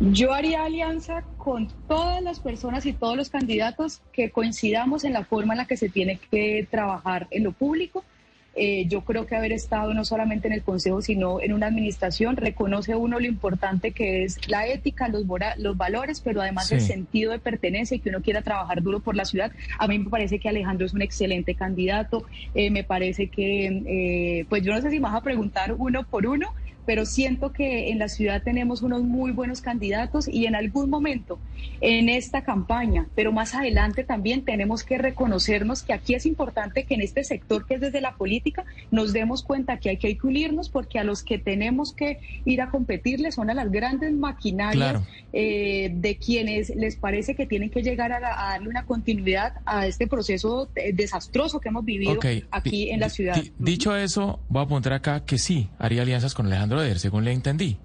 Yo 0.00 0.32
haría 0.32 0.64
alianza 0.64 1.22
con 1.38 1.68
todas 1.86 2.20
las 2.22 2.40
personas 2.40 2.84
y 2.86 2.92
todos 2.92 3.16
los 3.16 3.30
candidatos 3.30 4.00
que 4.12 4.30
coincidamos 4.30 5.04
en 5.04 5.12
la 5.12 5.24
forma 5.24 5.54
en 5.54 5.58
la 5.58 5.66
que 5.66 5.76
se 5.76 5.88
tiene 5.88 6.18
que 6.30 6.66
trabajar 6.70 7.28
en 7.30 7.44
lo 7.44 7.52
público 7.52 8.04
eh, 8.54 8.86
yo 8.86 9.00
creo 9.02 9.26
que 9.26 9.34
haber 9.34 9.52
estado 9.52 9.94
no 9.94 10.04
solamente 10.04 10.46
en 10.46 10.54
el 10.54 10.62
Consejo, 10.62 11.00
sino 11.00 11.40
en 11.40 11.52
una 11.52 11.66
administración, 11.66 12.36
reconoce 12.36 12.94
uno 12.94 13.18
lo 13.18 13.26
importante 13.26 13.92
que 13.92 14.24
es 14.24 14.46
la 14.48 14.66
ética, 14.66 15.08
los, 15.08 15.24
los 15.56 15.76
valores, 15.76 16.20
pero 16.20 16.42
además 16.42 16.70
el 16.72 16.80
sentido 16.80 17.32
de 17.32 17.38
pertenencia 17.38 17.96
y 17.96 18.00
que 18.00 18.10
uno 18.10 18.20
quiera 18.20 18.42
trabajar 18.42 18.82
duro 18.82 19.00
por 19.00 19.16
la 19.16 19.24
ciudad. 19.24 19.52
A 19.78 19.88
mí 19.88 19.98
me 19.98 20.10
parece 20.10 20.38
que 20.38 20.48
Alejandro 20.48 20.86
es 20.86 20.92
un 20.92 21.02
excelente 21.02 21.54
candidato. 21.54 22.24
Eh, 22.54 22.70
me 22.70 22.84
parece 22.84 23.28
que, 23.28 23.66
eh, 23.86 24.44
pues 24.48 24.62
yo 24.62 24.72
no 24.72 24.80
sé 24.80 24.90
si 24.90 24.96
me 24.96 25.04
vas 25.04 25.14
a 25.14 25.22
preguntar 25.22 25.74
uno 25.76 26.04
por 26.04 26.26
uno, 26.26 26.52
pero 26.86 27.06
siento 27.06 27.52
que 27.52 27.90
en 27.90 27.98
la 27.98 28.08
ciudad 28.08 28.42
tenemos 28.42 28.82
unos 28.82 29.02
muy 29.02 29.32
buenos 29.32 29.60
candidatos 29.60 30.28
y 30.28 30.46
en 30.46 30.54
algún 30.54 30.90
momento 30.90 31.38
en 31.80 32.08
esta 32.08 32.42
campaña, 32.42 33.06
pero 33.14 33.32
más 33.32 33.54
adelante 33.54 34.04
también 34.04 34.44
tenemos 34.44 34.84
que 34.84 34.98
reconocernos 34.98 35.82
que 35.82 35.92
aquí 35.92 36.14
es 36.14 36.26
importante 36.26 36.84
que 36.84 36.94
en 36.94 37.02
este 37.02 37.24
sector 37.24 37.66
que 37.66 37.74
es 37.74 37.80
desde 37.80 38.00
la 38.00 38.14
política 38.14 38.64
nos 38.90 39.12
demos 39.12 39.42
cuenta 39.42 39.78
que 39.78 39.90
hay 39.90 39.96
que 39.96 40.18
unirnos 40.22 40.68
porque 40.68 40.98
a 40.98 41.04
los 41.04 41.22
que 41.22 41.38
tenemos 41.38 41.92
que 41.92 42.18
ir 42.44 42.60
a 42.60 42.70
competirles 42.70 43.34
son 43.34 43.50
a 43.50 43.54
las 43.54 43.70
grandes 43.70 44.12
maquinarias 44.12 45.02
eh, 45.32 45.90
de 45.94 46.16
quienes 46.16 46.70
les 46.70 46.96
parece 46.96 47.34
que 47.34 47.46
tienen 47.46 47.70
que 47.70 47.82
llegar 47.82 48.12
a, 48.12 48.20
darle 48.20 48.68
una 48.68 48.84
continuidad 48.84 49.54
a 49.64 49.86
este 49.86 50.06
proceso 50.06 50.68
eh, 50.74 50.92
desastroso 50.92 51.60
que 51.60 51.68
hemos 51.68 51.84
vivido 51.84 52.18
aquí 52.50 52.90
en 52.90 53.00
la 53.00 53.08
ciudad. 53.08 53.42
Dicho 53.58 53.96
eso, 53.96 54.40
voy 54.48 54.60
a 54.60 54.64
apuntar 54.64 54.92
acá 54.92 55.24
que 55.24 55.38
sí, 55.38 55.68
haría 55.78 56.02
alianzas 56.02 56.34
con 56.34 56.46
Alejandro 56.46 56.71
según 56.96 57.24
le 57.24 57.32
entendí. 57.32 57.78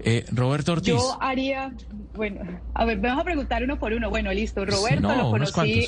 Eh, 0.00 0.24
Roberto 0.30 0.72
Ortiz. 0.72 0.94
Yo 0.94 1.18
haría, 1.20 1.72
bueno, 2.14 2.40
a 2.74 2.84
ver, 2.84 2.98
vamos 2.98 3.22
a 3.22 3.24
preguntar 3.24 3.62
uno 3.64 3.78
por 3.78 3.92
uno. 3.92 4.10
Bueno, 4.10 4.32
listo. 4.32 4.64
Roberto 4.64 5.14
lo 5.14 5.30
conocí. 5.30 5.86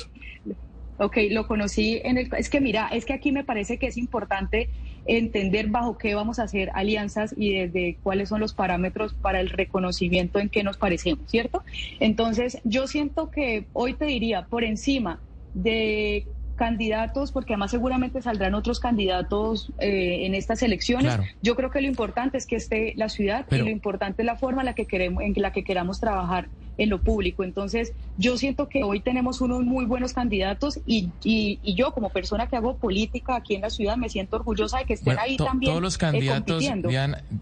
Ok, 0.97 1.17
lo 1.31 1.47
conocí 1.47 1.99
en 2.03 2.19
el... 2.19 2.29
Es 2.37 2.49
que 2.49 2.61
mira, 2.61 2.87
es 2.89 3.05
que 3.05 3.13
aquí 3.13 3.31
me 3.31 3.43
parece 3.43 3.79
que 3.79 3.87
es 3.87 3.97
importante 3.97 4.69
entender 5.07 5.67
bajo 5.67 5.97
qué 5.97 6.13
vamos 6.13 6.37
a 6.37 6.43
hacer 6.43 6.69
alianzas 6.75 7.33
y 7.35 7.55
desde 7.55 7.97
cuáles 8.03 8.29
son 8.29 8.39
los 8.39 8.53
parámetros 8.53 9.15
para 9.15 9.39
el 9.39 9.49
reconocimiento 9.49 10.37
en 10.37 10.49
qué 10.49 10.63
nos 10.63 10.77
parecemos, 10.77 11.27
¿cierto? 11.27 11.63
Entonces, 11.99 12.59
yo 12.65 12.85
siento 12.85 13.31
que 13.31 13.65
hoy 13.73 13.95
te 13.95 14.05
diría, 14.05 14.45
por 14.45 14.63
encima 14.63 15.19
de 15.55 16.27
candidatos, 16.61 17.31
porque 17.31 17.53
además 17.53 17.71
seguramente 17.71 18.21
saldrán 18.21 18.53
otros 18.53 18.79
candidatos 18.79 19.71
eh, 19.79 20.27
en 20.27 20.35
estas 20.35 20.61
elecciones. 20.61 21.17
Yo 21.41 21.55
creo 21.55 21.71
que 21.71 21.81
lo 21.81 21.87
importante 21.87 22.37
es 22.37 22.45
que 22.45 22.55
esté 22.55 22.93
la 22.97 23.09
ciudad 23.09 23.47
y 23.49 23.57
lo 23.57 23.69
importante 23.71 24.21
es 24.21 24.27
la 24.27 24.35
forma 24.35 24.61
en 24.61 24.67
la 24.67 24.75
que 24.75 24.85
queremos, 24.85 25.23
en 25.23 25.33
la 25.37 25.51
que 25.51 25.63
queramos 25.63 25.99
trabajar 25.99 26.49
en 26.77 26.91
lo 26.91 27.01
público. 27.01 27.43
Entonces, 27.43 27.93
yo 28.19 28.37
siento 28.37 28.69
que 28.69 28.83
hoy 28.83 28.99
tenemos 28.99 29.41
unos 29.41 29.63
muy 29.63 29.85
buenos 29.85 30.13
candidatos 30.13 30.79
y, 30.85 31.09
y, 31.23 31.57
yo 31.73 31.93
como 31.93 32.11
persona 32.11 32.45
que 32.45 32.57
hago 32.57 32.77
política 32.77 33.37
aquí 33.37 33.55
en 33.55 33.61
la 33.61 33.71
ciudad 33.71 33.97
me 33.97 34.07
siento 34.07 34.35
orgullosa 34.35 34.77
de 34.77 34.85
que 34.85 34.93
estén 34.93 35.17
ahí 35.17 35.37
también. 35.37 35.71
Todos 35.71 35.81
los 35.81 35.95
eh, 35.95 35.97
candidatos, 35.97 36.63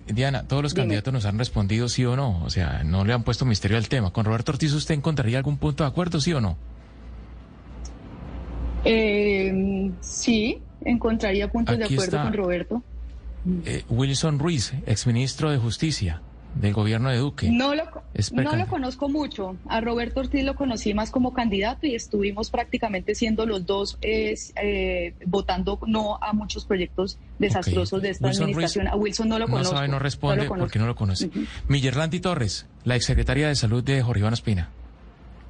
Diana, 0.08 0.43
todos 0.47 0.63
los 0.63 0.73
candidatos 0.73 1.12
nos 1.12 1.25
han 1.25 1.38
respondido 1.38 1.89
sí 1.89 2.05
o 2.05 2.15
no, 2.15 2.41
o 2.45 2.49
sea, 2.49 2.84
no 2.86 3.03
le 3.03 3.12
han 3.12 3.23
puesto 3.23 3.43
misterio 3.43 3.75
al 3.75 3.89
tema. 3.89 4.12
¿Con 4.12 4.23
Roberto 4.23 4.53
Ortiz 4.53 4.71
usted 4.71 4.95
encontraría 4.95 5.39
algún 5.39 5.58
punto 5.58 5.84
de 5.84 5.89
acuerdo, 5.89 6.21
sí 6.21 6.32
o 6.32 6.39
no? 6.39 6.55
Eh, 8.85 9.91
sí, 10.01 10.61
encontraría 10.85 11.51
puntos 11.51 11.77
de 11.77 11.85
acuerdo 11.85 12.21
con 12.21 12.33
Roberto. 12.33 12.83
Eh, 13.65 13.83
Wilson 13.89 14.39
Ruiz, 14.39 14.73
exministro 14.85 15.51
de 15.51 15.57
Justicia 15.57 16.21
del 16.55 16.73
gobierno 16.73 17.09
de 17.09 17.17
Duque. 17.17 17.49
No 17.51 17.75
lo, 17.75 17.83
no 18.33 18.55
lo 18.55 18.67
conozco 18.67 19.07
mucho. 19.07 19.55
A 19.67 19.81
Roberto 19.81 20.19
Ortiz 20.21 20.43
lo 20.43 20.55
conocí 20.55 20.93
más 20.93 21.11
como 21.11 21.33
candidato 21.33 21.85
y 21.85 21.95
estuvimos 21.95 22.49
prácticamente 22.49 23.15
siendo 23.15 23.45
los 23.45 23.65
dos 23.65 23.97
eh, 24.01 25.13
votando 25.25 25.79
no 25.85 26.17
a 26.21 26.33
muchos 26.33 26.65
proyectos 26.65 27.17
desastrosos 27.37 28.01
de 28.01 28.09
esta 28.09 28.29
administración. 28.29 28.87
a 28.87 28.95
Wilson 28.95 29.29
no 29.29 29.39
lo 29.39 29.47
conozco. 29.47 29.73
No 29.73 29.77
sabe, 29.77 29.87
no 29.89 29.99
responde 29.99 30.45
porque 30.45 30.79
no 30.79 30.87
lo 30.87 30.95
conoce. 30.95 31.27
Uh 31.27 32.19
Torres, 32.21 32.67
la 32.83 32.95
exsecretaria 32.95 33.47
de 33.47 33.55
Salud 33.55 33.83
de 33.83 34.01
Jorge 34.01 34.19
Iván 34.19 34.33
Espina. 34.33 34.69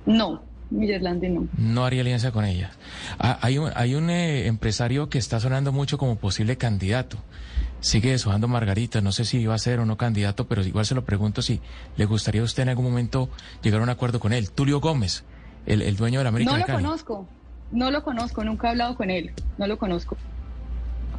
No, 0.05 0.41
no. 0.71 1.47
No 1.58 1.86
haría 1.86 2.01
alianza 2.01 2.32
con 2.32 2.45
ella. 2.45 2.71
Ah, 3.17 3.39
hay 3.41 3.58
un, 3.58 3.71
hay 3.75 3.95
un 3.95 4.10
eh, 4.10 4.47
empresario 4.47 5.10
que 5.10 5.17
está 5.17 5.39
sonando 5.39 5.71
mucho 5.71 5.97
como 5.97 6.17
posible 6.17 6.58
candidato. 6.58 7.17
Sigue 7.82 8.12
deshojando 8.12 8.47
Margarita. 8.47 9.01
No 9.01 9.12
sé 9.12 9.25
si 9.25 9.39
iba 9.39 9.55
a 9.55 9.58
ser 9.58 9.79
o 9.79 9.86
no 9.86 9.97
candidato, 9.97 10.47
pero 10.47 10.63
igual 10.63 10.86
se 10.86 10.95
lo 10.95 11.05
pregunto 11.05 11.41
si 11.41 11.62
le 11.95 12.05
gustaría 12.05 12.41
a 12.41 12.43
usted 12.43 12.63
en 12.63 12.69
algún 12.69 12.86
momento 12.86 13.29
llegar 13.63 13.82
a 13.82 13.84
un 13.84 13.89
acuerdo 13.89 14.19
con 14.19 14.34
él. 14.34 14.51
Tulio 14.51 14.79
Gómez, 14.79 15.23
el, 15.65 15.95
dueño 15.95 16.19
de 16.19 16.23
la 16.23 16.29
América. 16.29 16.51
No 16.51 16.58
lo 16.58 16.65
conozco. 16.65 17.27
No 17.71 17.91
lo 17.91 18.03
conozco. 18.03 18.43
Nunca 18.43 18.67
he 18.67 18.71
hablado 18.71 18.95
con 18.95 19.10
él. 19.10 19.32
No 19.58 19.67
lo 19.67 19.77
conozco. 19.77 20.17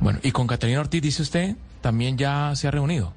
Bueno, 0.00 0.18
y 0.22 0.32
con 0.32 0.46
Catalina 0.46 0.80
Ortiz, 0.80 1.02
dice 1.02 1.22
usted, 1.22 1.56
también 1.80 2.16
ya 2.16 2.54
se 2.56 2.68
ha 2.68 2.70
reunido. 2.70 3.12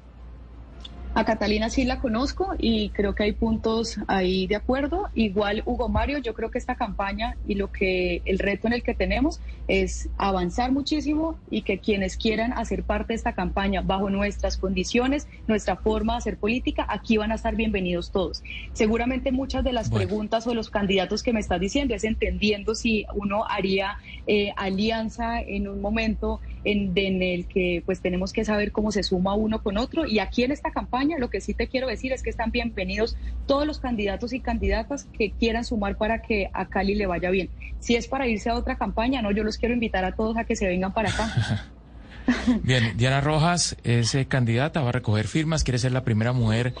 A 1.16 1.24
Catalina 1.24 1.70
sí 1.70 1.84
la 1.84 2.00
conozco 2.00 2.56
y 2.58 2.88
creo 2.88 3.14
que 3.14 3.22
hay 3.22 3.32
puntos 3.32 3.98
ahí 4.08 4.48
de 4.48 4.56
acuerdo. 4.56 5.10
Igual 5.14 5.62
Hugo 5.64 5.88
Mario, 5.88 6.18
yo 6.18 6.34
creo 6.34 6.50
que 6.50 6.58
esta 6.58 6.74
campaña 6.74 7.36
y 7.46 7.54
lo 7.54 7.70
que 7.70 8.20
el 8.24 8.40
reto 8.40 8.66
en 8.66 8.72
el 8.72 8.82
que 8.82 8.94
tenemos 8.94 9.40
es 9.68 10.08
avanzar 10.18 10.72
muchísimo 10.72 11.38
y 11.50 11.62
que 11.62 11.78
quienes 11.78 12.16
quieran 12.16 12.52
hacer 12.52 12.82
parte 12.82 13.12
de 13.12 13.14
esta 13.14 13.32
campaña 13.32 13.80
bajo 13.80 14.10
nuestras 14.10 14.56
condiciones, 14.56 15.28
nuestra 15.46 15.76
forma 15.76 16.14
de 16.14 16.18
hacer 16.18 16.36
política, 16.36 16.84
aquí 16.88 17.16
van 17.16 17.30
a 17.30 17.36
estar 17.36 17.54
bienvenidos 17.54 18.10
todos. 18.10 18.42
Seguramente 18.72 19.30
muchas 19.30 19.62
de 19.62 19.72
las 19.72 19.90
preguntas 19.90 20.48
o 20.48 20.54
los 20.54 20.68
candidatos 20.68 21.22
que 21.22 21.32
me 21.32 21.38
estás 21.38 21.60
diciendo 21.60 21.94
es 21.94 22.02
entendiendo 22.02 22.74
si 22.74 23.06
uno 23.14 23.44
haría 23.48 23.98
eh, 24.26 24.50
alianza 24.56 25.40
en 25.40 25.68
un 25.68 25.80
momento 25.80 26.40
en, 26.64 26.92
en 26.96 27.22
el 27.22 27.46
que 27.46 27.82
pues 27.84 28.00
tenemos 28.00 28.32
que 28.32 28.44
saber 28.44 28.72
cómo 28.72 28.92
se 28.92 29.02
suma 29.02 29.34
uno 29.34 29.62
con 29.62 29.76
otro 29.76 30.06
y 30.06 30.18
aquí 30.18 30.44
en 30.44 30.52
esta 30.52 30.70
campaña 30.70 31.18
lo 31.18 31.30
que 31.30 31.40
sí 31.40 31.54
te 31.54 31.68
quiero 31.68 31.86
decir 31.86 32.12
es 32.12 32.22
que 32.22 32.30
están 32.30 32.50
bienvenidos 32.50 33.16
todos 33.46 33.66
los 33.66 33.78
candidatos 33.78 34.32
y 34.32 34.40
candidatas 34.40 35.06
que 35.16 35.30
quieran 35.30 35.64
sumar 35.64 35.96
para 35.96 36.22
que 36.22 36.50
a 36.52 36.66
Cali 36.66 36.94
le 36.94 37.06
vaya 37.06 37.30
bien. 37.30 37.50
Si 37.80 37.96
es 37.96 38.08
para 38.08 38.26
irse 38.26 38.50
a 38.50 38.54
otra 38.54 38.76
campaña, 38.76 39.22
no, 39.22 39.30
yo 39.30 39.44
los 39.44 39.58
quiero 39.58 39.74
invitar 39.74 40.04
a 40.04 40.12
todos 40.12 40.36
a 40.36 40.44
que 40.44 40.56
se 40.56 40.66
vengan 40.66 40.92
para 40.92 41.10
acá. 41.10 41.70
Bien, 42.62 42.96
Diana 42.96 43.20
Rojas 43.20 43.76
es 43.84 44.14
eh, 44.14 44.26
candidata, 44.26 44.80
va 44.80 44.88
a 44.88 44.92
recoger 44.92 45.28
firmas, 45.28 45.62
quiere 45.62 45.78
ser 45.78 45.92
la 45.92 46.04
primera 46.04 46.32
mujer 46.32 46.74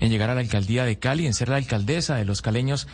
en 0.00 0.10
llegar 0.10 0.30
a 0.30 0.34
la 0.34 0.40
alcaldía 0.40 0.84
de 0.84 0.98
Cali, 0.98 1.26
en 1.26 1.34
ser 1.34 1.48
la 1.48 1.56
alcaldesa 1.56 2.16
de 2.16 2.24
los 2.24 2.42
caleños. 2.42 2.88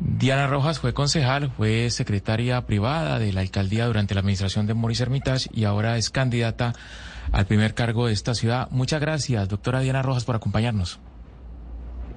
Diana 0.00 0.46
Rojas 0.46 0.78
fue 0.78 0.94
concejal, 0.94 1.50
fue 1.50 1.90
secretaria 1.90 2.64
privada 2.66 3.18
de 3.18 3.34
la 3.34 3.42
alcaldía 3.42 3.86
durante 3.86 4.14
la 4.14 4.20
administración 4.20 4.66
de 4.66 4.72
Maurice 4.72 5.02
Hermitage 5.02 5.50
y 5.52 5.64
ahora 5.64 5.98
es 5.98 6.08
candidata 6.08 6.72
al 7.32 7.46
primer 7.46 7.74
cargo 7.74 8.06
de 8.06 8.14
esta 8.14 8.34
ciudad. 8.34 8.68
Muchas 8.70 9.00
gracias, 9.00 9.48
doctora 9.48 9.80
Diana 9.80 10.02
Rojas, 10.02 10.24
por 10.24 10.36
acompañarnos. 10.36 11.00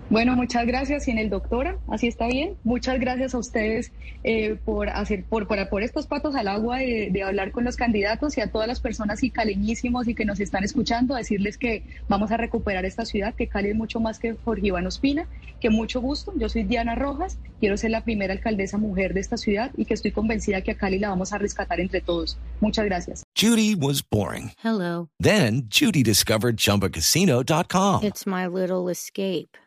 Bueno, 0.10 0.36
muchas 0.36 0.66
gracias. 0.66 1.08
Y 1.08 1.12
en 1.12 1.18
el 1.18 1.30
doctora, 1.30 1.78
así 1.90 2.08
está 2.08 2.28
bien. 2.28 2.56
Muchas 2.64 3.00
gracias 3.00 3.34
a 3.34 3.38
ustedes 3.38 3.92
eh, 4.24 4.58
por 4.64 4.90
hacer, 4.90 5.24
por, 5.24 5.48
por, 5.48 5.68
por, 5.70 5.84
estos 5.84 6.08
patos 6.08 6.36
al 6.36 6.48
agua 6.48 6.78
de, 6.78 7.10
de, 7.12 7.24
hablar 7.24 7.52
con 7.52 7.64
los 7.64 7.76
candidatos 7.76 8.38
y 8.38 8.42
a 8.42 8.52
todas 8.52 8.68
las 8.68 8.80
personas 8.80 9.24
y 9.24 9.32
caleñísimos 9.32 10.08
y 10.08 10.16
que 10.16 10.26
nos 10.26 10.40
están 10.40 10.64
escuchando, 10.64 11.16
decirles 11.16 11.58
que 11.58 11.84
vamos 12.08 12.32
a 12.32 12.38
recuperar 12.38 12.86
esta 12.86 13.06
ciudad, 13.06 13.34
que 13.34 13.48
Cali 13.48 13.70
es 13.70 13.76
mucho 13.76 14.00
más 14.00 14.20
que 14.20 14.36
Jorge 14.46 14.68
Iván 14.68 14.86
Ospina, 14.88 15.28
que 15.60 15.70
mucho 15.70 16.02
gusto. 16.02 16.34
Yo 16.38 16.50
soy 16.50 16.64
Diana 16.64 16.96
Rojas, 16.96 17.38
quiero 17.60 17.78
ser 17.78 17.92
la 17.92 18.04
primera 18.04 18.34
alcaldesa 18.34 18.78
mujer 18.78 19.14
de 19.14 19.22
esta 19.22 19.38
ciudad 19.38 19.72
y 19.78 19.86
que 19.86 19.94
estoy 19.94 20.12
convencida 20.12 20.62
que 20.62 20.72
a 20.72 20.76
Cali 20.76 21.00
la 21.00 21.10
vamos 21.10 21.34
a 21.34 21.38
rescatar 21.38 21.80
entre 21.80 22.02
todos. 22.02 22.38
Muchas 22.62 22.86
gracias. 22.86 23.24
Judy 23.36 23.76
was 23.76 24.02
boring. 24.02 24.52
Hello. 24.64 25.10
Then 25.20 25.64
Judy 25.70 26.04
discovered 26.04 26.58
chumbacasino.com. 26.58 28.04
It's 28.04 28.26
my 28.26 28.48
little 28.48 28.90
escape. 28.90 29.58